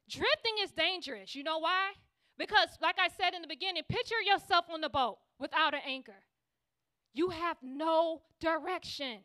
Drifting 0.09 0.55
is 0.63 0.73
dangerous. 0.73 1.35
You 1.35 1.43
know 1.43 1.59
why? 1.59 1.91
Because, 2.39 2.69
like 2.81 2.97
I 2.99 3.09
said 3.09 3.35
in 3.35 3.43
the 3.43 3.49
beginning, 3.49 3.83
picture 3.89 4.21
yourself 4.25 4.67
on 4.73 4.81
the 4.81 4.89
boat 4.89 5.19
without 5.39 5.75
an 5.75 5.81
anchor. 5.87 6.25
You 7.13 7.29
have 7.29 7.59
no 7.63 8.23
direction. 8.41 9.21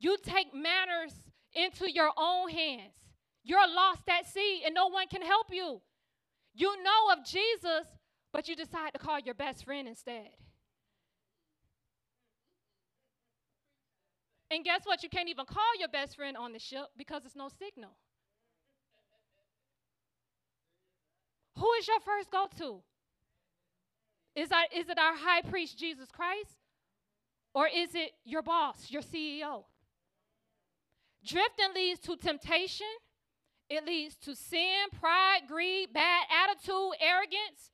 You 0.00 0.16
take 0.22 0.52
matters 0.54 1.12
into 1.54 1.90
your 1.92 2.10
own 2.16 2.50
hands. 2.50 2.94
You're 3.44 3.68
lost 3.68 4.02
at 4.08 4.26
sea 4.26 4.62
and 4.64 4.74
no 4.74 4.88
one 4.88 5.06
can 5.08 5.22
help 5.22 5.48
you. 5.52 5.80
You 6.54 6.82
know 6.82 7.12
of 7.12 7.24
Jesus, 7.24 7.86
but 8.32 8.48
you 8.48 8.56
decide 8.56 8.92
to 8.94 8.98
call 8.98 9.20
your 9.20 9.34
best 9.34 9.64
friend 9.64 9.86
instead. 9.86 10.28
And 14.50 14.64
guess 14.64 14.80
what? 14.84 15.02
You 15.02 15.08
can't 15.08 15.28
even 15.28 15.46
call 15.46 15.78
your 15.78 15.88
best 15.88 16.16
friend 16.16 16.36
on 16.36 16.52
the 16.52 16.58
ship 16.58 16.86
because 16.96 17.22
there's 17.22 17.36
no 17.36 17.48
signal. 17.48 17.90
Who 21.56 21.70
is 21.78 21.86
your 21.86 22.00
first 22.00 22.30
go 22.30 22.46
to? 22.58 22.80
Is, 24.34 24.48
is 24.74 24.88
it 24.88 24.98
our 24.98 25.16
high 25.16 25.42
priest, 25.42 25.78
Jesus 25.78 26.08
Christ? 26.10 26.56
Or 27.54 27.66
is 27.66 27.94
it 27.94 28.12
your 28.24 28.42
boss, 28.42 28.90
your 28.90 29.02
CEO? 29.02 29.64
Drifting 31.24 31.74
leads 31.74 32.00
to 32.00 32.16
temptation, 32.16 32.86
it 33.68 33.84
leads 33.84 34.16
to 34.16 34.34
sin, 34.34 34.88
pride, 34.98 35.40
greed, 35.46 35.92
bad 35.92 36.24
attitude, 36.44 36.92
arrogance, 37.00 37.70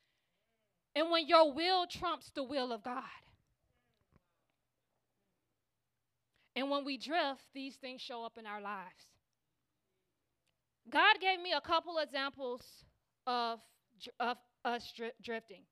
and 0.95 1.11
when 1.11 1.29
your 1.29 1.53
will 1.53 1.87
trumps 1.87 2.31
the 2.35 2.43
will 2.43 2.73
of 2.73 2.83
God. 2.83 3.03
And 6.57 6.71
when 6.71 6.87
we 6.87 6.97
drift, 6.97 7.45
these 7.55 7.77
things 7.77 8.01
show 8.01 8.25
up 8.25 8.39
in 8.39 8.47
our 8.47 8.63
lives. 8.63 9.05
God 10.91 11.17
gave 11.21 11.41
me 11.41 11.53
a 11.53 11.61
couple 11.61 11.99
examples 11.99 12.63
of, 13.27 13.61
of 14.19 14.39
us 14.65 14.93
drifting. 15.23 15.65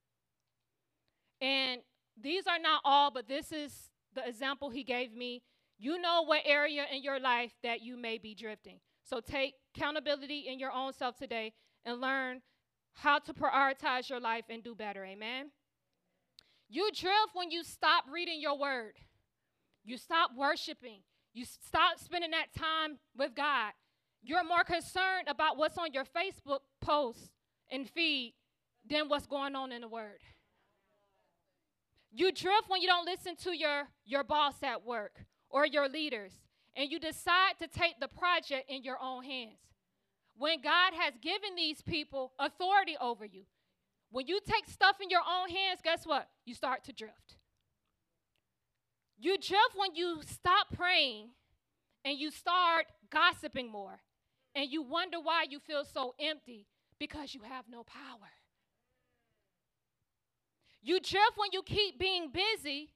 And 1.41 1.81
these 2.21 2.47
are 2.47 2.59
not 2.59 2.83
all, 2.85 3.11
but 3.11 3.27
this 3.27 3.51
is 3.51 3.91
the 4.15 4.29
example 4.29 4.69
He 4.69 4.85
gave 4.85 5.15
me. 5.15 5.43
You 5.79 6.01
know 6.01 6.23
what 6.25 6.43
area 6.45 6.85
in 6.93 7.03
your 7.03 7.19
life 7.19 7.53
that 7.63 7.81
you 7.81 7.97
may 7.97 8.19
be 8.19 8.35
drifting. 8.35 8.79
So 9.03 9.21
take 9.21 9.55
accountability 9.75 10.47
in 10.49 10.59
your 10.59 10.71
own 10.71 10.93
self 10.93 11.17
today 11.17 11.53
and 11.85 12.01
learn 12.01 12.43
how 12.93 13.19
to 13.21 13.33
prioritize 13.33 14.09
your 14.09 14.21
life 14.21 14.45
and 14.49 14.63
do 14.63 14.75
better. 14.75 15.05
Amen. 15.05 15.51
You 16.69 16.91
drift 16.93 17.31
when 17.35 17.51
you 17.51 17.65
stop 17.65 18.05
reading 18.13 18.41
your 18.41 18.59
word. 18.59 18.95
You 19.85 19.99
stop 19.99 20.31
worshiping. 20.37 21.01
You 21.33 21.45
stop 21.45 21.99
spending 21.99 22.31
that 22.31 22.55
time 22.57 22.99
with 23.17 23.35
God. 23.35 23.73
You're 24.23 24.45
more 24.45 24.65
concerned 24.65 25.29
about 25.29 25.59
what's 25.59 25.77
on 25.77 25.93
your 25.93 26.05
Facebook 26.05 26.61
post 26.81 27.31
and 27.71 27.89
feed 27.89 28.35
than 28.89 29.09
what's 29.09 29.27
going 29.27 29.55
on 29.55 29.73
in 29.73 29.83
the 29.83 29.89
Word. 29.89 30.21
You 32.11 32.33
drift 32.33 32.69
when 32.69 32.81
you 32.81 32.87
don't 32.87 33.05
listen 33.05 33.37
to 33.43 33.57
your, 33.57 33.89
your 34.05 34.25
boss 34.25 34.55
at 34.63 34.87
work 34.87 35.25
or 35.51 35.67
your 35.67 35.89
leaders, 35.89 36.33
and 36.77 36.91
you 36.91 36.99
decide 36.99 37.59
to 37.59 37.67
take 37.67 37.99
the 38.01 38.09
project 38.09 38.71
in 38.71 38.85
your 38.85 38.99
own 39.03 39.25
hands. 39.25 39.59
When 40.37 40.61
God 40.61 40.95
has 40.95 41.15
given 41.21 41.55
these 41.57 41.83
people 41.83 42.33
authority 42.39 42.97
over 43.01 43.25
you, 43.25 43.43
when 44.11 44.27
you 44.29 44.41
take 44.47 44.69
stuff 44.69 44.97
in 45.03 45.11
your 45.11 45.21
own 45.21 45.49
hands, 45.49 45.81
guess 45.83 46.07
what? 46.07 46.29
You 46.45 46.55
start 46.55 46.85
to 46.85 46.93
drift. 46.93 47.37
You 49.25 49.39
drift 49.39 49.75
when 49.75 49.95
you 49.95 50.21
stop 50.21 50.67
praying 50.77 51.31
and 52.05 52.19
you 52.19 52.31
start 52.31 52.85
gossiping 53.09 53.73
more. 53.73 53.99
And 54.55 54.71
you 54.71 54.83
wonder 54.83 55.19
why 55.19 55.47
you 55.49 55.61
feel 55.61 55.83
so 55.83 56.15
empty 56.21 56.67
because 56.99 57.35
you 57.35 57.41
have 57.41 57.65
no 57.71 57.85
power. 57.85 58.29
You 60.83 61.01
drift 61.01 61.39
when 61.39 61.49
you 61.53 61.63
keep 61.63 61.99
being 61.99 62.33
busy 62.33 62.91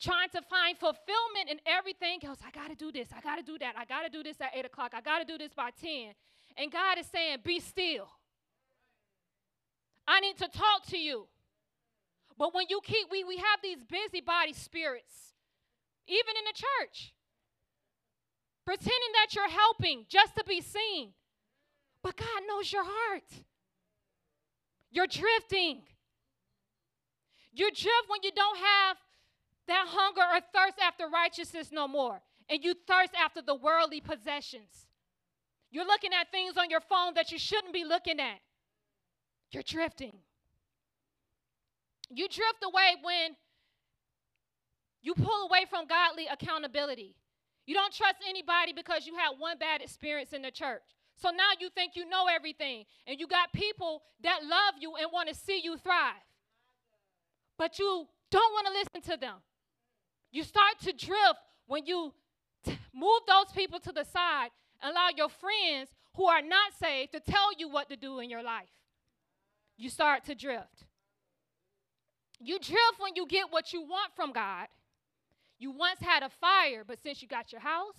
trying 0.00 0.30
to 0.30 0.42
find 0.42 0.76
fulfillment 0.76 1.48
in 1.48 1.60
everything 1.66 2.18
else. 2.24 2.40
I 2.44 2.50
got 2.50 2.68
to 2.68 2.74
do 2.74 2.90
this. 2.90 3.06
I 3.16 3.20
got 3.20 3.36
to 3.36 3.44
do 3.44 3.56
that. 3.58 3.76
I 3.78 3.84
got 3.84 4.02
to 4.02 4.08
do 4.08 4.24
this 4.24 4.40
at 4.40 4.50
8 4.56 4.64
o'clock. 4.64 4.90
I 4.92 5.00
got 5.00 5.20
to 5.20 5.24
do 5.24 5.38
this 5.38 5.54
by 5.54 5.70
10. 5.80 6.14
And 6.56 6.72
God 6.72 6.98
is 6.98 7.06
saying, 7.06 7.38
Be 7.44 7.60
still. 7.60 8.08
I 10.04 10.18
need 10.18 10.36
to 10.38 10.48
talk 10.48 10.84
to 10.88 10.98
you. 10.98 11.28
But 12.36 12.54
when 12.54 12.66
you 12.68 12.80
keep, 12.82 13.08
we, 13.10 13.24
we 13.24 13.36
have 13.36 13.60
these 13.62 13.78
busybody 13.88 14.52
spirits, 14.52 15.34
even 16.06 16.34
in 16.36 16.44
the 16.44 16.52
church, 16.52 17.14
pretending 18.64 19.12
that 19.14 19.34
you're 19.34 19.50
helping 19.50 20.06
just 20.08 20.34
to 20.36 20.44
be 20.44 20.60
seen. 20.60 21.12
But 22.02 22.16
God 22.16 22.42
knows 22.48 22.72
your 22.72 22.84
heart. 22.84 23.24
You're 24.90 25.06
drifting. 25.06 25.82
You 27.52 27.70
drift 27.70 28.08
when 28.08 28.20
you 28.22 28.32
don't 28.34 28.58
have 28.58 28.96
that 29.66 29.86
hunger 29.88 30.20
or 30.20 30.40
thirst 30.52 30.78
after 30.82 31.08
righteousness 31.08 31.70
no 31.72 31.88
more, 31.88 32.20
and 32.50 32.62
you 32.62 32.74
thirst 32.86 33.12
after 33.14 33.40
the 33.40 33.54
worldly 33.54 34.00
possessions. 34.00 34.88
You're 35.70 35.86
looking 35.86 36.12
at 36.12 36.30
things 36.30 36.56
on 36.56 36.68
your 36.68 36.80
phone 36.80 37.14
that 37.14 37.32
you 37.32 37.38
shouldn't 37.38 37.72
be 37.72 37.84
looking 37.84 38.20
at. 38.20 38.40
You're 39.50 39.62
drifting. 39.62 40.18
You 42.16 42.28
drift 42.28 42.64
away 42.64 42.96
when 43.02 43.36
you 45.02 45.14
pull 45.14 45.46
away 45.46 45.66
from 45.68 45.86
godly 45.86 46.26
accountability. 46.26 47.16
You 47.66 47.74
don't 47.74 47.92
trust 47.92 48.16
anybody 48.28 48.72
because 48.72 49.06
you 49.06 49.16
had 49.16 49.32
one 49.38 49.58
bad 49.58 49.82
experience 49.82 50.32
in 50.32 50.42
the 50.42 50.50
church. 50.50 50.82
So 51.16 51.30
now 51.30 51.50
you 51.60 51.68
think 51.70 51.92
you 51.94 52.08
know 52.08 52.26
everything, 52.26 52.84
and 53.06 53.20
you 53.20 53.26
got 53.26 53.52
people 53.52 54.02
that 54.22 54.40
love 54.42 54.74
you 54.80 54.94
and 54.96 55.08
want 55.12 55.28
to 55.28 55.34
see 55.34 55.60
you 55.62 55.76
thrive. 55.76 56.24
But 57.56 57.78
you 57.78 58.06
don't 58.30 58.52
want 58.52 58.66
to 58.66 58.72
listen 58.72 59.12
to 59.12 59.20
them. 59.20 59.36
You 60.32 60.42
start 60.42 60.80
to 60.80 60.92
drift 60.92 61.38
when 61.66 61.86
you 61.86 62.12
t- 62.64 62.78
move 62.92 63.20
those 63.28 63.52
people 63.54 63.78
to 63.80 63.92
the 63.92 64.04
side 64.04 64.48
and 64.82 64.92
allow 64.92 65.08
your 65.16 65.28
friends 65.28 65.90
who 66.16 66.26
are 66.26 66.42
not 66.42 66.72
saved 66.80 67.12
to 67.12 67.20
tell 67.20 67.50
you 67.56 67.68
what 67.68 67.88
to 67.90 67.96
do 67.96 68.18
in 68.18 68.28
your 68.28 68.42
life. 68.42 68.68
You 69.76 69.88
start 69.88 70.24
to 70.24 70.34
drift. 70.34 70.84
You 72.40 72.58
drift 72.58 72.98
when 72.98 73.14
you 73.14 73.26
get 73.26 73.50
what 73.50 73.72
you 73.72 73.82
want 73.82 74.12
from 74.14 74.32
God. 74.32 74.66
You 75.58 75.70
once 75.70 76.00
had 76.00 76.22
a 76.22 76.28
fire, 76.28 76.84
but 76.86 77.02
since 77.02 77.22
you 77.22 77.28
got 77.28 77.52
your 77.52 77.60
house, 77.60 77.96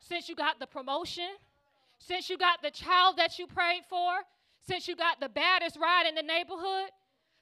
since 0.00 0.28
you 0.28 0.34
got 0.34 0.58
the 0.58 0.66
promotion, 0.66 1.28
since 1.98 2.28
you 2.28 2.36
got 2.36 2.62
the 2.62 2.70
child 2.70 3.16
that 3.16 3.38
you 3.38 3.46
prayed 3.46 3.82
for, 3.88 4.10
since 4.66 4.88
you 4.88 4.96
got 4.96 5.20
the 5.20 5.28
baddest 5.28 5.76
ride 5.76 6.06
in 6.08 6.14
the 6.14 6.22
neighborhood, 6.22 6.90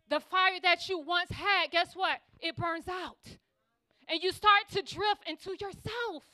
the 0.09 0.21
fire 0.21 0.61
that 0.63 0.89
you 0.89 0.99
once 0.99 1.31
had, 1.31 1.71
guess 1.71 1.95
what? 1.95 2.19
It 2.41 2.57
burns 2.57 2.89
out. 2.89 3.17
And 4.09 4.23
you 4.23 4.33
start 4.33 4.69
to 4.73 4.83
drift 4.83 5.27
into 5.27 5.51
yourself. 5.53 6.25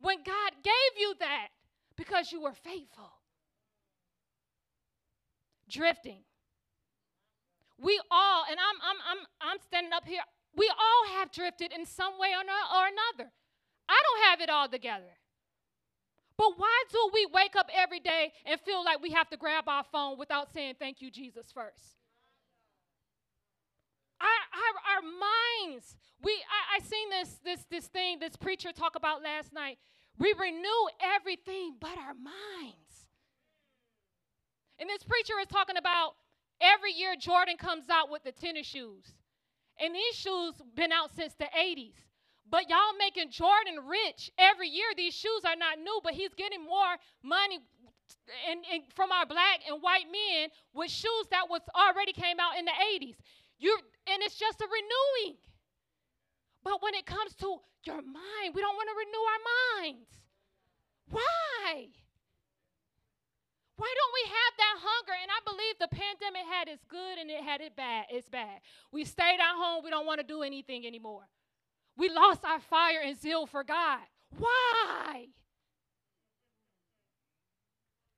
When 0.00 0.18
God 0.18 0.52
gave 0.62 1.00
you 1.00 1.14
that 1.20 1.48
because 1.96 2.30
you 2.30 2.40
were 2.40 2.52
faithful. 2.52 3.10
Drifting. 5.68 6.22
We 7.78 8.00
all, 8.10 8.44
and 8.50 8.58
I'm, 8.58 8.76
I'm, 8.82 8.96
I'm, 9.06 9.26
I'm 9.40 9.58
standing 9.60 9.92
up 9.92 10.06
here, 10.06 10.22
we 10.56 10.68
all 10.68 11.18
have 11.18 11.30
drifted 11.30 11.72
in 11.72 11.86
some 11.86 12.18
way 12.18 12.30
or, 12.34 12.42
or 12.42 12.84
another. 12.86 13.30
I 13.88 14.02
don't 14.02 14.30
have 14.30 14.40
it 14.40 14.50
all 14.50 14.68
together. 14.68 15.16
But 16.36 16.52
why 16.56 16.84
do 16.90 17.10
we 17.12 17.26
wake 17.32 17.56
up 17.56 17.68
every 17.74 18.00
day 18.00 18.32
and 18.46 18.60
feel 18.60 18.84
like 18.84 19.02
we 19.02 19.10
have 19.10 19.28
to 19.30 19.36
grab 19.36 19.64
our 19.68 19.84
phone 19.90 20.18
without 20.18 20.52
saying 20.52 20.74
thank 20.78 21.00
you, 21.00 21.10
Jesus, 21.10 21.50
first? 21.52 21.96
Our, 24.20 24.26
our, 24.28 24.96
our 24.96 25.02
minds, 25.02 25.96
we 26.22 26.32
I, 26.32 26.76
I 26.76 26.80
seen 26.80 27.10
this 27.10 27.38
this 27.44 27.64
this 27.70 27.86
thing, 27.86 28.18
this 28.18 28.36
preacher 28.36 28.72
talk 28.72 28.96
about 28.96 29.22
last 29.22 29.52
night. 29.52 29.78
We 30.18 30.34
renew 30.38 30.88
everything 31.00 31.76
but 31.80 31.96
our 31.98 32.14
minds. 32.14 33.08
And 34.80 34.88
this 34.88 35.02
preacher 35.04 35.34
is 35.40 35.46
talking 35.48 35.76
about 35.76 36.14
every 36.60 36.92
year 36.92 37.14
Jordan 37.16 37.56
comes 37.56 37.88
out 37.90 38.10
with 38.10 38.24
the 38.24 38.32
tennis 38.32 38.66
shoes. 38.66 39.04
And 39.80 39.94
these 39.94 40.14
shoes 40.14 40.54
been 40.74 40.92
out 40.92 41.10
since 41.14 41.34
the 41.34 41.46
80s. 41.56 41.94
But 42.50 42.68
y'all 42.68 42.96
making 42.98 43.30
Jordan 43.30 43.86
rich 43.86 44.30
every 44.38 44.68
year. 44.68 44.86
These 44.96 45.14
shoes 45.14 45.42
are 45.44 45.56
not 45.56 45.78
new, 45.78 46.00
but 46.02 46.14
he's 46.14 46.34
getting 46.34 46.64
more 46.64 46.96
money 47.22 47.58
and, 48.48 48.60
and 48.72 48.82
from 48.94 49.12
our 49.12 49.26
black 49.26 49.60
and 49.68 49.82
white 49.82 50.06
men 50.10 50.48
with 50.72 50.90
shoes 50.90 51.26
that 51.30 51.48
was 51.48 51.60
already 51.74 52.12
came 52.12 52.40
out 52.40 52.58
in 52.58 52.64
the 52.64 52.72
80s. 52.72 53.16
You 53.58 53.76
and 54.06 54.22
it's 54.22 54.36
just 54.36 54.60
a 54.60 54.64
renewing. 54.64 55.36
But 56.64 56.82
when 56.82 56.94
it 56.94 57.06
comes 57.06 57.34
to 57.36 57.58
your 57.84 58.02
mind, 58.02 58.54
we 58.54 58.60
don't 58.60 58.76
want 58.76 58.88
to 58.88 58.96
renew 58.96 59.24
our 59.24 59.42
minds. 59.82 60.08
Why? 61.10 61.88
Why 63.78 63.94
don't 63.94 64.14
we 64.18 64.24
have 64.26 64.54
that 64.58 64.76
hunger? 64.82 65.14
And 65.22 65.30
I 65.30 65.40
believe 65.46 65.78
the 65.78 65.86
pandemic 65.86 66.46
had 66.50 66.66
its 66.66 66.84
good 66.84 67.16
and 67.16 67.30
it 67.30 67.44
had 67.44 67.60
it 67.60 67.76
bad. 67.76 68.06
It's 68.10 68.28
bad. 68.28 68.58
We 68.90 69.04
stayed 69.04 69.38
at 69.38 69.54
home. 69.54 69.84
We 69.84 69.90
don't 69.90 70.04
want 70.04 70.18
to 70.20 70.26
do 70.26 70.42
anything 70.42 70.84
anymore. 70.84 71.28
We 71.96 72.08
lost 72.08 72.44
our 72.44 72.58
fire 72.58 73.00
and 73.04 73.16
zeal 73.16 73.46
for 73.46 73.62
God. 73.62 74.00
Why? 74.36 75.28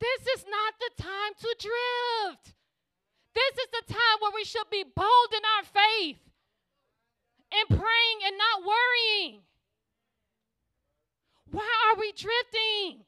This 0.01 0.23
is 0.39 0.47
not 0.49 0.75
the 0.81 1.03
time 1.03 1.33
to 1.41 1.57
drift. 1.61 2.57
This 3.35 3.65
is 3.65 3.69
the 3.71 3.93
time 3.93 4.17
where 4.21 4.33
we 4.35 4.45
should 4.45 4.71
be 4.71 4.83
bold 4.83 5.31
in 5.37 5.43
our 5.45 5.65
faith 5.65 6.19
and 7.53 7.69
praying 7.69 8.19
and 8.25 8.37
not 8.39 8.65
worrying. 8.65 9.41
Why 11.51 11.69
are 11.91 12.01
we 12.01 12.13
drifting? 12.13 13.05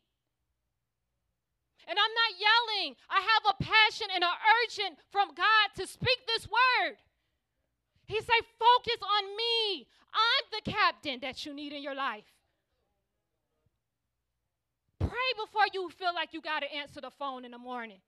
And 1.89 1.99
I'm 1.99 2.15
not 2.15 2.33
yelling. 2.39 2.97
I 3.11 3.21
have 3.21 3.55
a 3.55 3.63
passion 3.63 4.09
and 4.15 4.23
an 4.23 4.37
urgent 4.63 4.99
from 5.11 5.35
God 5.35 5.67
to 5.77 5.87
speak 5.87 6.19
this 6.27 6.47
word. 6.47 6.97
He 8.07 8.21
said, 8.21 8.43
focus 8.59 9.01
on 9.03 9.37
me. 9.37 9.87
I'm 10.13 10.45
the 10.53 10.71
captain 10.71 11.19
that 11.23 11.47
you 11.47 11.55
need 11.55 11.73
in 11.73 11.83
your 11.83 11.95
life. 11.95 12.29
Pray 14.99 15.31
before 15.37 15.67
you 15.73 15.89
feel 15.91 16.15
like 16.15 16.33
you 16.33 16.41
got 16.41 16.61
to 16.61 16.73
answer 16.73 17.01
the 17.01 17.11
phone 17.11 17.45
in 17.45 17.51
the 17.51 17.59
morning. 17.59 18.01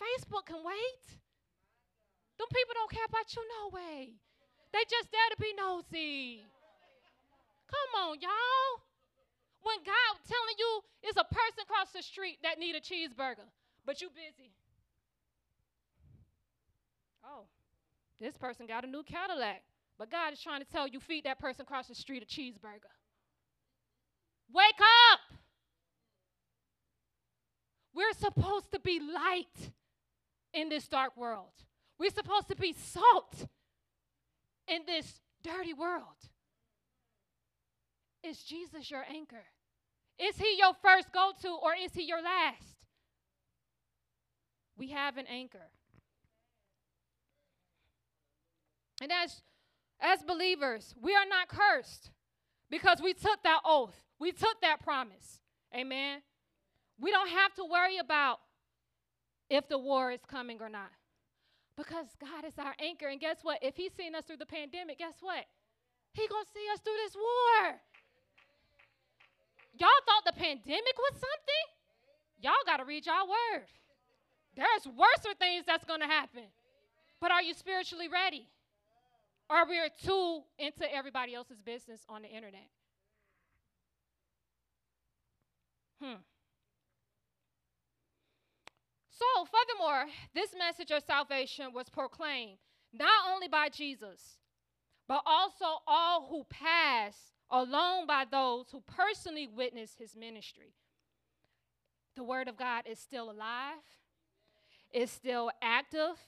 Facebook 0.00 0.46
can 0.46 0.64
wait. 0.64 1.04
Them 2.38 2.48
people 2.52 2.74
don't 2.74 2.90
care 2.90 3.06
about 3.08 3.34
you 3.34 3.42
no 3.42 3.76
way. 3.76 4.14
They 4.72 4.82
just 4.90 5.10
there 5.12 5.30
to 5.30 5.36
be 5.40 5.54
nosy. 5.56 6.44
Come 7.68 8.02
on, 8.02 8.20
y'all. 8.20 8.82
When 9.64 9.78
God 9.84 10.20
telling 10.28 10.56
you 10.58 10.80
it's 11.02 11.16
a 11.16 11.24
person 11.24 11.64
across 11.64 11.90
the 11.92 12.02
street 12.02 12.38
that 12.42 12.58
need 12.58 12.76
a 12.76 12.80
cheeseburger, 12.80 13.48
but 13.84 14.00
you 14.00 14.08
busy. 14.10 14.52
Oh, 17.24 17.44
this 18.20 18.36
person 18.36 18.66
got 18.66 18.84
a 18.84 18.86
new 18.86 19.02
Cadillac. 19.02 19.62
But 19.98 20.10
God 20.10 20.32
is 20.32 20.40
trying 20.40 20.60
to 20.60 20.66
tell 20.66 20.88
you, 20.88 21.00
feed 21.00 21.24
that 21.24 21.38
person 21.38 21.62
across 21.62 21.86
the 21.86 21.94
street 21.94 22.22
a 22.22 22.26
cheeseburger. 22.26 22.92
Wake 24.52 24.80
up! 25.12 25.38
We're 27.94 28.12
supposed 28.12 28.72
to 28.72 28.80
be 28.80 29.00
light 29.00 29.70
in 30.52 30.68
this 30.68 30.88
dark 30.88 31.16
world. 31.16 31.52
We're 31.98 32.10
supposed 32.10 32.48
to 32.48 32.56
be 32.56 32.74
salt 32.76 33.46
in 34.66 34.80
this 34.86 35.20
dirty 35.42 35.72
world. 35.72 36.28
Is 38.24 38.42
Jesus 38.42 38.90
your 38.90 39.04
anchor? 39.08 39.44
Is 40.18 40.36
he 40.36 40.56
your 40.58 40.72
first 40.82 41.12
go 41.12 41.32
to 41.42 41.48
or 41.48 41.74
is 41.74 41.92
he 41.94 42.04
your 42.04 42.22
last? 42.22 42.76
We 44.76 44.90
have 44.90 45.16
an 45.16 45.26
anchor. 45.26 45.70
And 49.00 49.10
as 49.10 49.42
as 50.00 50.22
believers, 50.22 50.94
we 51.00 51.14
are 51.14 51.26
not 51.28 51.48
cursed 51.48 52.10
because 52.70 53.00
we 53.02 53.14
took 53.14 53.42
that 53.42 53.60
oath. 53.64 53.96
We 54.18 54.32
took 54.32 54.60
that 54.60 54.82
promise. 54.82 55.40
Amen. 55.74 56.20
We 57.00 57.10
don't 57.10 57.30
have 57.30 57.54
to 57.54 57.64
worry 57.64 57.98
about 57.98 58.38
if 59.50 59.68
the 59.68 59.78
war 59.78 60.12
is 60.12 60.20
coming 60.28 60.58
or 60.60 60.68
not. 60.68 60.90
Because 61.76 62.06
God 62.20 62.44
is 62.44 62.58
our 62.58 62.74
anchor. 62.78 63.08
And 63.08 63.20
guess 63.20 63.38
what? 63.42 63.58
If 63.62 63.76
He's 63.76 63.92
seen 63.92 64.14
us 64.14 64.24
through 64.24 64.36
the 64.36 64.46
pandemic, 64.46 64.98
guess 64.98 65.14
what? 65.20 65.44
He 66.12 66.28
gonna 66.28 66.44
see 66.54 66.66
us 66.72 66.80
through 66.80 66.96
this 67.04 67.16
war. 67.16 67.80
Y'all 69.76 69.88
thought 70.06 70.24
the 70.24 70.38
pandemic 70.38 70.96
was 70.98 71.12
something? 71.12 71.64
Y'all 72.40 72.52
gotta 72.66 72.84
read 72.84 73.06
y'all 73.06 73.28
word. 73.28 73.66
There's 74.56 74.86
worser 74.86 75.34
things 75.38 75.64
that's 75.66 75.84
gonna 75.84 76.06
happen. 76.06 76.44
But 77.20 77.30
are 77.30 77.42
you 77.42 77.54
spiritually 77.54 78.08
ready? 78.08 78.46
Or 79.50 79.56
are 79.56 79.68
we're 79.68 79.88
too 79.88 80.42
into 80.58 80.92
everybody 80.92 81.34
else's 81.34 81.60
business 81.60 82.02
on 82.08 82.22
the 82.22 82.28
internet? 82.28 82.68
Hmm. 86.00 86.20
So, 89.10 89.46
furthermore, 89.46 90.06
this 90.34 90.50
message 90.58 90.90
of 90.90 91.02
salvation 91.02 91.72
was 91.72 91.88
proclaimed 91.88 92.58
not 92.92 93.32
only 93.32 93.48
by 93.48 93.68
Jesus, 93.68 94.38
but 95.08 95.22
also 95.24 95.82
all 95.86 96.26
who 96.28 96.44
pass 96.50 97.33
along 97.54 98.04
by 98.04 98.24
those 98.28 98.66
who 98.72 98.82
personally 98.96 99.46
witnessed 99.46 100.00
his 100.00 100.16
ministry. 100.16 100.74
The 102.16 102.24
word 102.24 102.48
of 102.48 102.56
God 102.56 102.82
is 102.84 102.98
still 102.98 103.30
alive, 103.30 103.78
it's 104.92 105.12
still 105.12 105.50
active, 105.62 106.18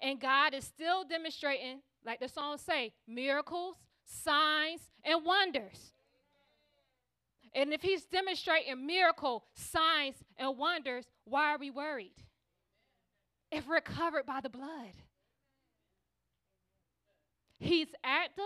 and 0.00 0.18
God 0.18 0.54
is 0.54 0.64
still 0.64 1.04
demonstrating, 1.04 1.80
like 2.04 2.20
the 2.20 2.28
song 2.28 2.56
say, 2.56 2.94
miracles, 3.06 3.76
signs, 4.06 4.80
and 5.04 5.24
wonders. 5.24 5.92
And 7.54 7.74
if 7.74 7.82
he's 7.82 8.04
demonstrating 8.04 8.86
miracle, 8.86 9.44
signs, 9.54 10.16
and 10.38 10.56
wonders, 10.56 11.04
why 11.24 11.54
are 11.54 11.58
we 11.58 11.70
worried? 11.70 12.14
If 13.50 13.68
we're 13.68 13.82
covered 13.82 14.24
by 14.24 14.40
the 14.40 14.48
blood. 14.48 14.94
He's 17.58 17.88
active, 18.02 18.42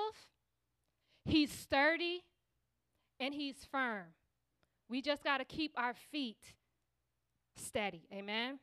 he's 1.26 1.50
sturdy, 1.50 2.24
and 3.20 3.34
he's 3.34 3.64
firm. 3.70 4.06
We 4.88 5.02
just 5.02 5.24
got 5.24 5.38
to 5.38 5.44
keep 5.44 5.72
our 5.76 5.94
feet 6.10 6.54
steady. 7.56 8.06
Amen. 8.12 8.58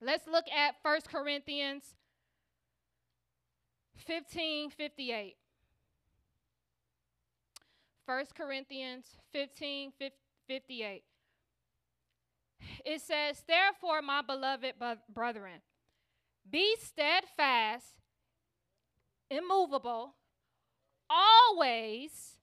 Let's 0.00 0.26
look 0.26 0.44
at 0.48 0.76
1 0.82 1.00
Corinthians 1.10 1.84
15 3.96 4.70
58. 4.70 5.36
1 8.06 8.24
Corinthians 8.34 9.04
15 9.32 9.92
58. 10.46 11.02
It 12.84 13.00
says, 13.02 13.42
Therefore, 13.46 14.00
my 14.00 14.22
beloved 14.22 14.74
brethren, 15.12 15.60
be 16.50 16.76
steadfast, 16.80 17.96
immovable, 19.30 20.14
always, 21.10 22.36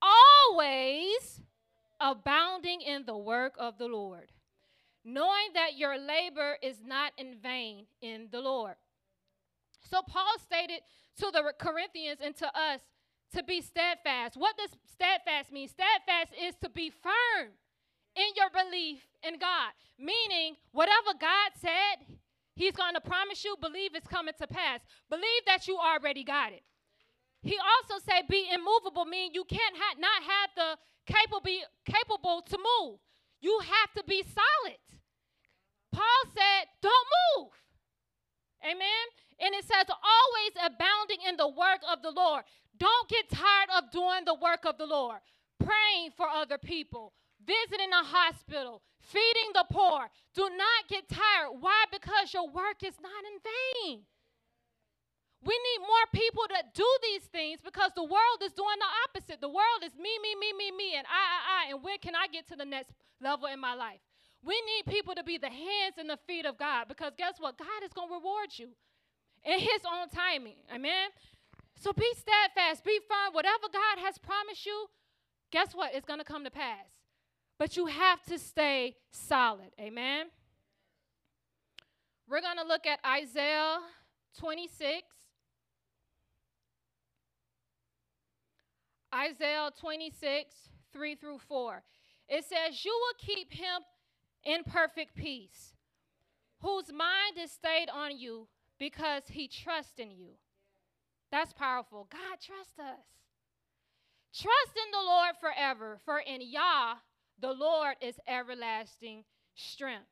always 0.00 1.40
abounding 2.00 2.80
in 2.80 3.04
the 3.04 3.16
work 3.16 3.54
of 3.58 3.78
the 3.78 3.86
Lord, 3.86 4.32
knowing 5.04 5.52
that 5.54 5.76
your 5.76 5.98
labor 5.98 6.56
is 6.62 6.78
not 6.84 7.12
in 7.16 7.36
vain 7.42 7.86
in 8.00 8.28
the 8.30 8.40
Lord. 8.40 8.74
So 9.90 10.02
Paul 10.02 10.38
stated 10.42 10.80
to 11.18 11.30
the 11.32 11.52
Corinthians 11.58 12.18
and 12.22 12.36
to 12.36 12.46
us 12.46 12.80
to 13.34 13.42
be 13.42 13.60
steadfast. 13.60 14.36
What 14.36 14.56
does 14.56 14.70
steadfast 14.90 15.52
mean? 15.52 15.68
Steadfast 15.68 16.32
is 16.40 16.54
to 16.62 16.68
be 16.68 16.90
firm 16.90 17.52
in 18.14 18.26
your 18.36 18.50
belief 18.50 19.00
in 19.22 19.38
God, 19.38 19.72
meaning 19.98 20.56
whatever 20.72 21.12
God 21.20 21.50
said, 21.60 22.16
He's 22.54 22.72
going 22.72 22.94
to 22.94 23.02
promise 23.02 23.44
you, 23.44 23.54
believe 23.60 23.94
it's 23.94 24.08
coming 24.08 24.32
to 24.40 24.46
pass. 24.46 24.80
Believe 25.10 25.42
that 25.46 25.68
you 25.68 25.76
already 25.76 26.24
got 26.24 26.52
it. 26.52 26.62
He 27.46 27.54
also 27.54 28.02
said, 28.02 28.26
be 28.28 28.50
immovable, 28.52 29.04
meaning 29.04 29.30
you 29.32 29.44
can't 29.44 29.76
ha- 29.78 29.94
not 29.98 30.20
have 30.22 30.50
the 30.56 30.68
capable, 31.06 31.62
capable 31.84 32.42
to 32.42 32.58
move. 32.58 32.98
You 33.40 33.60
have 33.60 33.92
to 33.94 34.02
be 34.02 34.24
solid. 34.24 34.82
Paul 35.92 36.22
said, 36.34 36.66
don't 36.82 37.06
move. 37.38 37.52
Amen. 38.64 39.06
And 39.38 39.54
it 39.54 39.64
says, 39.64 39.86
always 39.86 40.52
abounding 40.58 41.22
in 41.28 41.36
the 41.36 41.46
work 41.46 41.80
of 41.86 42.02
the 42.02 42.10
Lord. 42.10 42.42
Don't 42.78 43.08
get 43.08 43.30
tired 43.30 43.70
of 43.78 43.92
doing 43.92 44.24
the 44.26 44.34
work 44.34 44.64
of 44.64 44.76
the 44.76 44.86
Lord, 44.86 45.18
praying 45.62 46.10
for 46.16 46.26
other 46.28 46.58
people, 46.58 47.12
visiting 47.46 47.92
a 47.92 48.02
hospital, 48.02 48.82
feeding 49.00 49.52
the 49.54 49.66
poor. 49.70 50.08
Do 50.34 50.50
not 50.50 50.88
get 50.88 51.08
tired. 51.08 51.54
Why? 51.60 51.84
Because 51.92 52.34
your 52.34 52.48
work 52.50 52.82
is 52.82 52.98
not 53.00 53.22
in 53.22 53.38
vain. 53.38 54.05
People 56.16 56.48
that 56.48 56.72
do 56.72 56.88
these 57.02 57.28
things 57.28 57.60
because 57.62 57.92
the 57.94 58.02
world 58.02 58.40
is 58.42 58.52
doing 58.52 58.80
the 58.80 58.92
opposite. 59.04 59.40
The 59.42 59.52
world 59.52 59.84
is 59.84 59.92
me, 60.00 60.08
me, 60.24 60.32
me, 60.40 60.56
me, 60.56 60.72
me, 60.72 60.96
and 60.96 61.04
I, 61.04 61.20
I, 61.20 61.40
I. 61.44 61.70
And 61.72 61.84
when 61.84 61.98
can 61.98 62.14
I 62.16 62.26
get 62.32 62.48
to 62.48 62.56
the 62.56 62.64
next 62.64 62.90
level 63.20 63.48
in 63.48 63.60
my 63.60 63.74
life? 63.74 64.00
We 64.42 64.54
need 64.54 64.90
people 64.90 65.14
to 65.14 65.22
be 65.22 65.36
the 65.36 65.50
hands 65.50 65.98
and 65.98 66.08
the 66.08 66.18
feet 66.26 66.46
of 66.46 66.56
God 66.56 66.88
because 66.88 67.12
guess 67.18 67.34
what? 67.38 67.58
God 67.58 67.84
is 67.84 67.92
going 67.92 68.08
to 68.08 68.14
reward 68.14 68.48
you 68.56 68.68
in 69.44 69.60
His 69.60 69.82
own 69.84 70.08
timing. 70.08 70.56
Amen? 70.74 71.10
So 71.78 71.92
be 71.92 72.10
steadfast, 72.16 72.82
be 72.82 72.98
firm. 73.06 73.34
Whatever 73.34 73.68
God 73.70 74.02
has 74.02 74.16
promised 74.16 74.64
you, 74.64 74.86
guess 75.52 75.74
what? 75.74 75.94
It's 75.94 76.06
going 76.06 76.20
to 76.20 76.24
come 76.24 76.44
to 76.44 76.50
pass. 76.50 76.86
But 77.58 77.76
you 77.76 77.86
have 77.86 78.22
to 78.24 78.38
stay 78.38 78.96
solid. 79.10 79.72
Amen? 79.78 80.26
We're 82.26 82.40
going 82.40 82.56
to 82.56 82.66
look 82.66 82.86
at 82.86 83.00
Isaiah 83.06 83.80
26. 84.38 85.05
Isaiah 89.14 89.70
26, 89.78 90.54
3 90.92 91.14
through 91.14 91.38
4. 91.48 91.82
It 92.28 92.44
says, 92.44 92.84
You 92.84 92.92
will 92.92 93.34
keep 93.34 93.52
him 93.52 93.82
in 94.44 94.64
perfect 94.64 95.14
peace, 95.14 95.74
whose 96.60 96.92
mind 96.92 97.38
is 97.40 97.50
stayed 97.50 97.88
on 97.92 98.18
you 98.18 98.48
because 98.78 99.22
he 99.28 99.48
trusts 99.48 99.98
in 99.98 100.10
you. 100.10 100.30
That's 101.30 101.52
powerful. 101.52 102.08
God, 102.10 102.38
trust 102.40 102.78
us. 102.78 103.04
Trust 104.32 104.72
in 104.76 104.90
the 104.92 105.04
Lord 105.04 105.34
forever, 105.40 105.98
for 106.04 106.18
in 106.18 106.40
Yah, 106.42 106.96
the 107.40 107.52
Lord 107.52 107.96
is 108.00 108.16
everlasting 108.28 109.24
strength. 109.54 110.08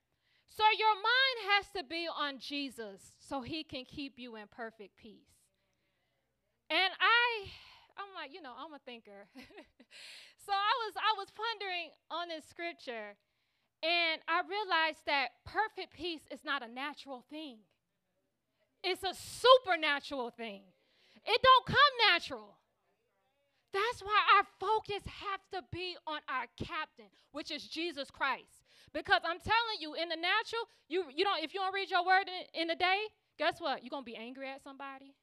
So 0.47 0.63
your 0.79 0.95
mind 0.95 1.55
has 1.55 1.67
to 1.77 1.85
be 1.89 2.07
on 2.09 2.39
Jesus 2.39 3.13
so 3.19 3.43
he 3.43 3.65
can 3.65 3.85
keep 3.85 4.15
you 4.19 4.37
in 4.37 4.45
perfect 4.51 4.97
peace. 4.97 5.35
And 6.71 6.93
I 7.01 7.49
I'm 7.97 8.11
like, 8.15 8.35
you 8.35 8.43
know, 8.43 8.53
I'm 8.57 8.73
a 8.75 8.79
thinker. 8.79 9.27
so 10.47 10.53
I 10.53 10.73
was 10.85 10.95
I 10.97 11.13
was 11.17 11.29
pondering 11.31 11.91
on 12.11 12.29
this 12.29 12.45
scripture 12.45 13.17
and 13.83 14.21
I 14.27 14.41
realized 14.49 15.03
that 15.07 15.29
perfect 15.45 15.93
peace 15.95 16.23
is 16.31 16.45
not 16.45 16.63
a 16.63 16.69
natural 16.69 17.25
thing. 17.29 17.59
It's 18.83 19.03
a 19.03 19.15
supernatural 19.15 20.31
thing. 20.31 20.63
It 21.25 21.41
don't 21.43 21.67
come 21.67 21.95
natural. 22.13 22.57
That's 23.73 24.03
why 24.03 24.21
our 24.37 24.47
focus 24.61 25.03
has 25.05 25.41
to 25.53 25.63
be 25.73 25.97
on 26.07 26.21
our 26.29 26.47
captain, 26.57 27.11
which 27.33 27.51
is 27.51 27.67
Jesus 27.67 28.11
Christ. 28.11 28.65
Because 28.93 29.21
I'm 29.25 29.41
telling 29.41 29.81
you, 29.81 29.95
in 29.95 30.09
the 30.09 30.17
natural, 30.17 30.63
you 30.89 31.05
you 31.15 31.25
don't 31.25 31.43
if 31.43 31.53
you 31.53 31.61
don't 31.61 31.75
read 31.75 31.91
your 31.91 32.07
word 32.07 32.29
in, 32.29 32.63
in 32.63 32.69
the 32.69 32.77
day, 32.77 33.01
guess 33.37 33.61
what? 33.61 33.83
You're 33.83 33.91
gonna 33.91 34.05
be 34.05 34.17
angry 34.17 34.49
at 34.49 34.63
somebody. 34.63 35.15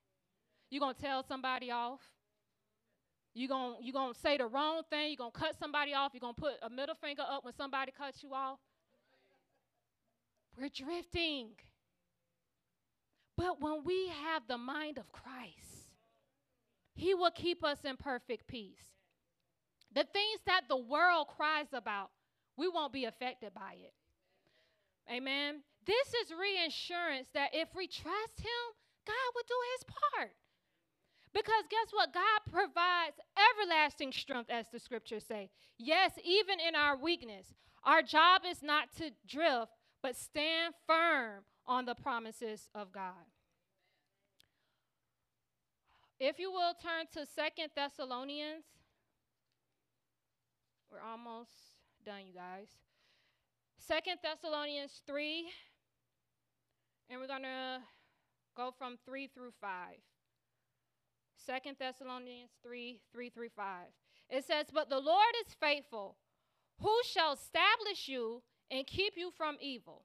You're 0.70 0.82
gonna 0.82 0.94
tell 0.94 1.24
somebody 1.24 1.72
off. 1.72 2.02
You're 3.34 3.50
going 3.50 3.76
you 3.82 3.94
gonna 3.94 4.14
say 4.14 4.38
the 4.38 4.48
wrong 4.48 4.84
thing. 4.90 5.10
You're 5.10 5.18
going 5.18 5.32
to 5.32 5.40
cut 5.40 5.56
somebody 5.58 5.94
off. 5.94 6.12
You're 6.14 6.22
going 6.22 6.36
to 6.36 6.42
put 6.42 6.54
a 6.62 6.70
middle 6.70 6.96
finger 6.96 7.24
up 7.28 7.46
when 7.46 7.54
somebody 7.54 7.92
cuts 7.98 8.22
you 8.24 8.34
off. 8.34 8.60
We're 10.58 10.70
drifting. 10.70 11.50
But 13.38 13.62
when 13.62 13.84
we 13.86 14.10
have 14.26 14.44
the 14.48 14.58
mind 14.58 14.98
of 14.98 15.12
Christ, 15.12 15.90
He 16.94 17.14
will 17.14 17.32
keep 17.32 17.64
us 17.64 17.80
in 17.86 17.96
perfect 17.96 18.48
peace. 18.48 18.84
The 19.94 20.04
things 20.04 20.40
that 20.46 20.64
the 20.68 20.78
world 20.78 21.28
cries 21.28 21.68
about, 21.74 22.12
we 22.58 22.68
won't 22.68 22.94
be 22.94 23.06
affected 23.06 23.54
by 23.54 23.76
it. 23.78 23.94
Amen. 25.12 25.64
This 25.86 26.08
is 26.24 26.32
reinsurance 26.38 27.28
that 27.34 27.50
if 27.54 27.70
we 27.76 27.88
trust 27.88 28.40
Him, 28.40 28.68
God 29.08 29.32
will 29.34 29.44
do 29.48 29.56
His 29.74 29.86
part. 30.14 30.32
Because 31.34 31.64
guess 31.70 31.92
what? 31.92 32.14
God 32.14 32.42
provides 32.52 33.16
everlasting 33.38 34.12
strength, 34.12 34.50
as 34.50 34.68
the 34.72 34.80
scriptures 34.80 35.26
say. 35.26 35.50
Yes, 35.78 36.12
even 36.24 36.60
in 36.60 36.76
our 36.76 36.98
weakness, 36.98 37.54
our 37.84 38.02
job 38.02 38.42
is 38.48 38.62
not 38.62 38.94
to 38.98 39.12
drift, 39.28 39.72
but 40.04 40.16
stand 40.16 40.74
firm 40.86 41.44
on 41.66 41.86
the 41.86 41.96
promises 41.96 42.68
of 42.76 42.92
God. 42.92 43.14
If 46.20 46.38
you 46.38 46.52
will 46.52 46.74
turn 46.82 47.06
to 47.14 47.26
Second 47.26 47.70
Thessalonians, 47.76 48.66
we're 50.92 51.02
almost 51.02 51.50
done, 52.06 52.28
you 52.28 52.34
guys. 52.34 52.68
Second 53.80 54.18
Thessalonians 54.22 55.02
3, 55.08 55.46
and 57.10 57.20
we're 57.20 57.28
going 57.28 57.42
to 57.44 57.80
go 58.56 58.72
from 58.78 58.98
3 59.06 59.28
through 59.34 59.54
5. 59.60 59.70
Second 61.46 61.78
Thessalonians 61.80 62.52
3 62.64 63.00
3 63.14 63.30
through 63.30 63.50
5. 63.50 63.66
It 64.30 64.46
says, 64.46 64.68
But 64.74 64.90
the 64.90 65.00
Lord 65.00 65.34
is 65.46 65.54
faithful, 65.60 66.16
who 66.80 66.96
shall 67.04 67.34
establish 67.34 68.08
you 68.08 68.42
and 68.70 68.88
keep 68.88 69.14
you 69.18 69.32
from 69.36 69.58
evil. 69.60 70.04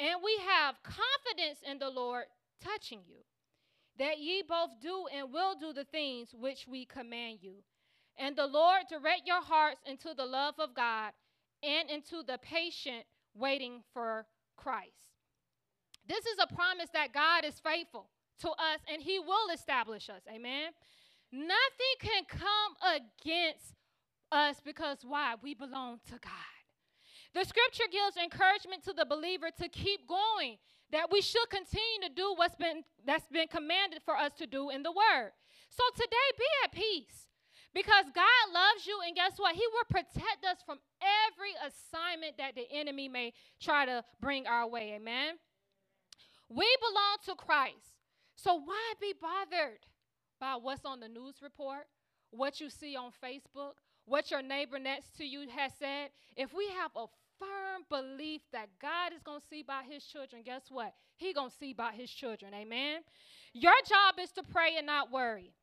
And 0.00 0.20
we 0.24 0.36
have 0.46 0.82
confidence 0.82 1.60
in 1.68 1.78
the 1.78 1.90
Lord 1.90 2.24
touching 2.62 3.00
you, 3.06 3.18
that 3.98 4.18
ye 4.18 4.42
both 4.42 4.70
do 4.80 5.06
and 5.14 5.32
will 5.32 5.54
do 5.54 5.72
the 5.72 5.84
things 5.84 6.34
which 6.34 6.66
we 6.68 6.84
command 6.84 7.38
you. 7.42 7.62
And 8.16 8.36
the 8.36 8.46
Lord 8.46 8.82
direct 8.88 9.22
your 9.26 9.42
hearts 9.42 9.80
into 9.86 10.14
the 10.14 10.24
love 10.24 10.54
of 10.58 10.74
God 10.74 11.12
and 11.62 11.90
into 11.90 12.22
the 12.22 12.38
patient 12.38 13.04
waiting 13.34 13.82
for 13.92 14.26
Christ. 14.56 15.10
This 16.06 16.24
is 16.26 16.38
a 16.40 16.54
promise 16.54 16.90
that 16.92 17.12
God 17.12 17.44
is 17.44 17.60
faithful 17.60 18.08
to 18.40 18.50
us 18.50 18.80
and 18.92 19.02
he 19.02 19.18
will 19.18 19.50
establish 19.52 20.08
us. 20.08 20.22
Amen. 20.32 20.70
Nothing 21.32 21.96
can 22.00 22.24
come 22.28 22.94
against 22.94 23.74
us 24.30 24.56
because 24.64 24.98
why? 25.02 25.34
We 25.42 25.54
belong 25.54 26.00
to 26.06 26.12
God. 26.12 26.54
The 27.34 27.44
scripture 27.44 27.90
gives 27.90 28.16
encouragement 28.16 28.84
to 28.84 28.92
the 28.92 29.04
believer 29.04 29.48
to 29.58 29.68
keep 29.68 30.06
going, 30.06 30.56
that 30.92 31.10
we 31.10 31.20
should 31.20 31.50
continue 31.50 32.08
to 32.08 32.14
do 32.14 32.32
what's 32.36 32.54
been 32.54 32.84
that's 33.04 33.26
been 33.26 33.48
commanded 33.48 34.02
for 34.04 34.16
us 34.16 34.32
to 34.38 34.46
do 34.46 34.70
in 34.70 34.84
the 34.84 34.92
word. 34.92 35.32
So 35.70 35.82
today 35.96 36.28
be 36.38 36.44
at 36.64 36.72
peace. 36.72 37.26
Because 37.74 38.04
God 38.14 38.54
loves 38.54 38.86
you, 38.86 38.96
and 39.04 39.16
guess 39.16 39.32
what? 39.36 39.56
He 39.56 39.64
will 39.72 39.84
protect 39.90 40.44
us 40.48 40.58
from 40.64 40.78
every 41.02 41.50
assignment 41.66 42.38
that 42.38 42.54
the 42.54 42.70
enemy 42.70 43.08
may 43.08 43.32
try 43.60 43.84
to 43.84 44.04
bring 44.20 44.46
our 44.46 44.68
way. 44.68 44.92
Amen. 44.94 45.34
We 46.48 46.68
belong 46.78 47.16
to 47.26 47.34
Christ. 47.34 47.98
So 48.36 48.54
why 48.54 48.94
be 49.00 49.14
bothered 49.20 49.86
by 50.40 50.56
what's 50.60 50.84
on 50.84 51.00
the 51.00 51.08
news 51.08 51.36
report, 51.42 51.86
what 52.30 52.60
you 52.60 52.68
see 52.68 52.96
on 52.96 53.10
Facebook, 53.22 53.74
what 54.06 54.30
your 54.30 54.42
neighbor 54.42 54.78
next 54.78 55.16
to 55.16 55.24
you 55.24 55.48
has 55.48 55.72
said? 55.78 56.10
If 56.36 56.52
we 56.52 56.68
have 56.68 56.90
a 56.96 57.06
firm 57.38 57.82
belief 57.88 58.42
that 58.52 58.68
God 58.80 59.12
is 59.14 59.22
going 59.22 59.40
to 59.40 59.46
see 59.46 59.60
about 59.60 59.84
his 59.88 60.04
children, 60.04 60.42
guess 60.44 60.64
what? 60.68 60.92
He 61.16 61.32
going 61.32 61.50
to 61.50 61.56
see 61.56 61.70
about 61.70 61.94
his 61.94 62.10
children. 62.10 62.52
Amen. 62.54 63.00
Your 63.52 63.74
job 63.88 64.16
is 64.20 64.32
to 64.32 64.42
pray 64.42 64.76
and 64.76 64.86
not 64.86 65.12
worry. 65.12 65.54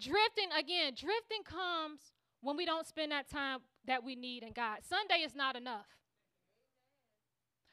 Drifting, 0.00 0.50
again, 0.58 0.92
drifting 0.94 1.42
comes 1.44 2.00
when 2.42 2.56
we 2.56 2.66
don't 2.66 2.86
spend 2.86 3.12
that 3.12 3.30
time 3.30 3.60
that 3.86 4.04
we 4.04 4.14
need 4.14 4.42
in 4.42 4.52
God. 4.52 4.80
Sunday 4.86 5.24
is 5.24 5.34
not 5.34 5.56
enough. 5.56 5.86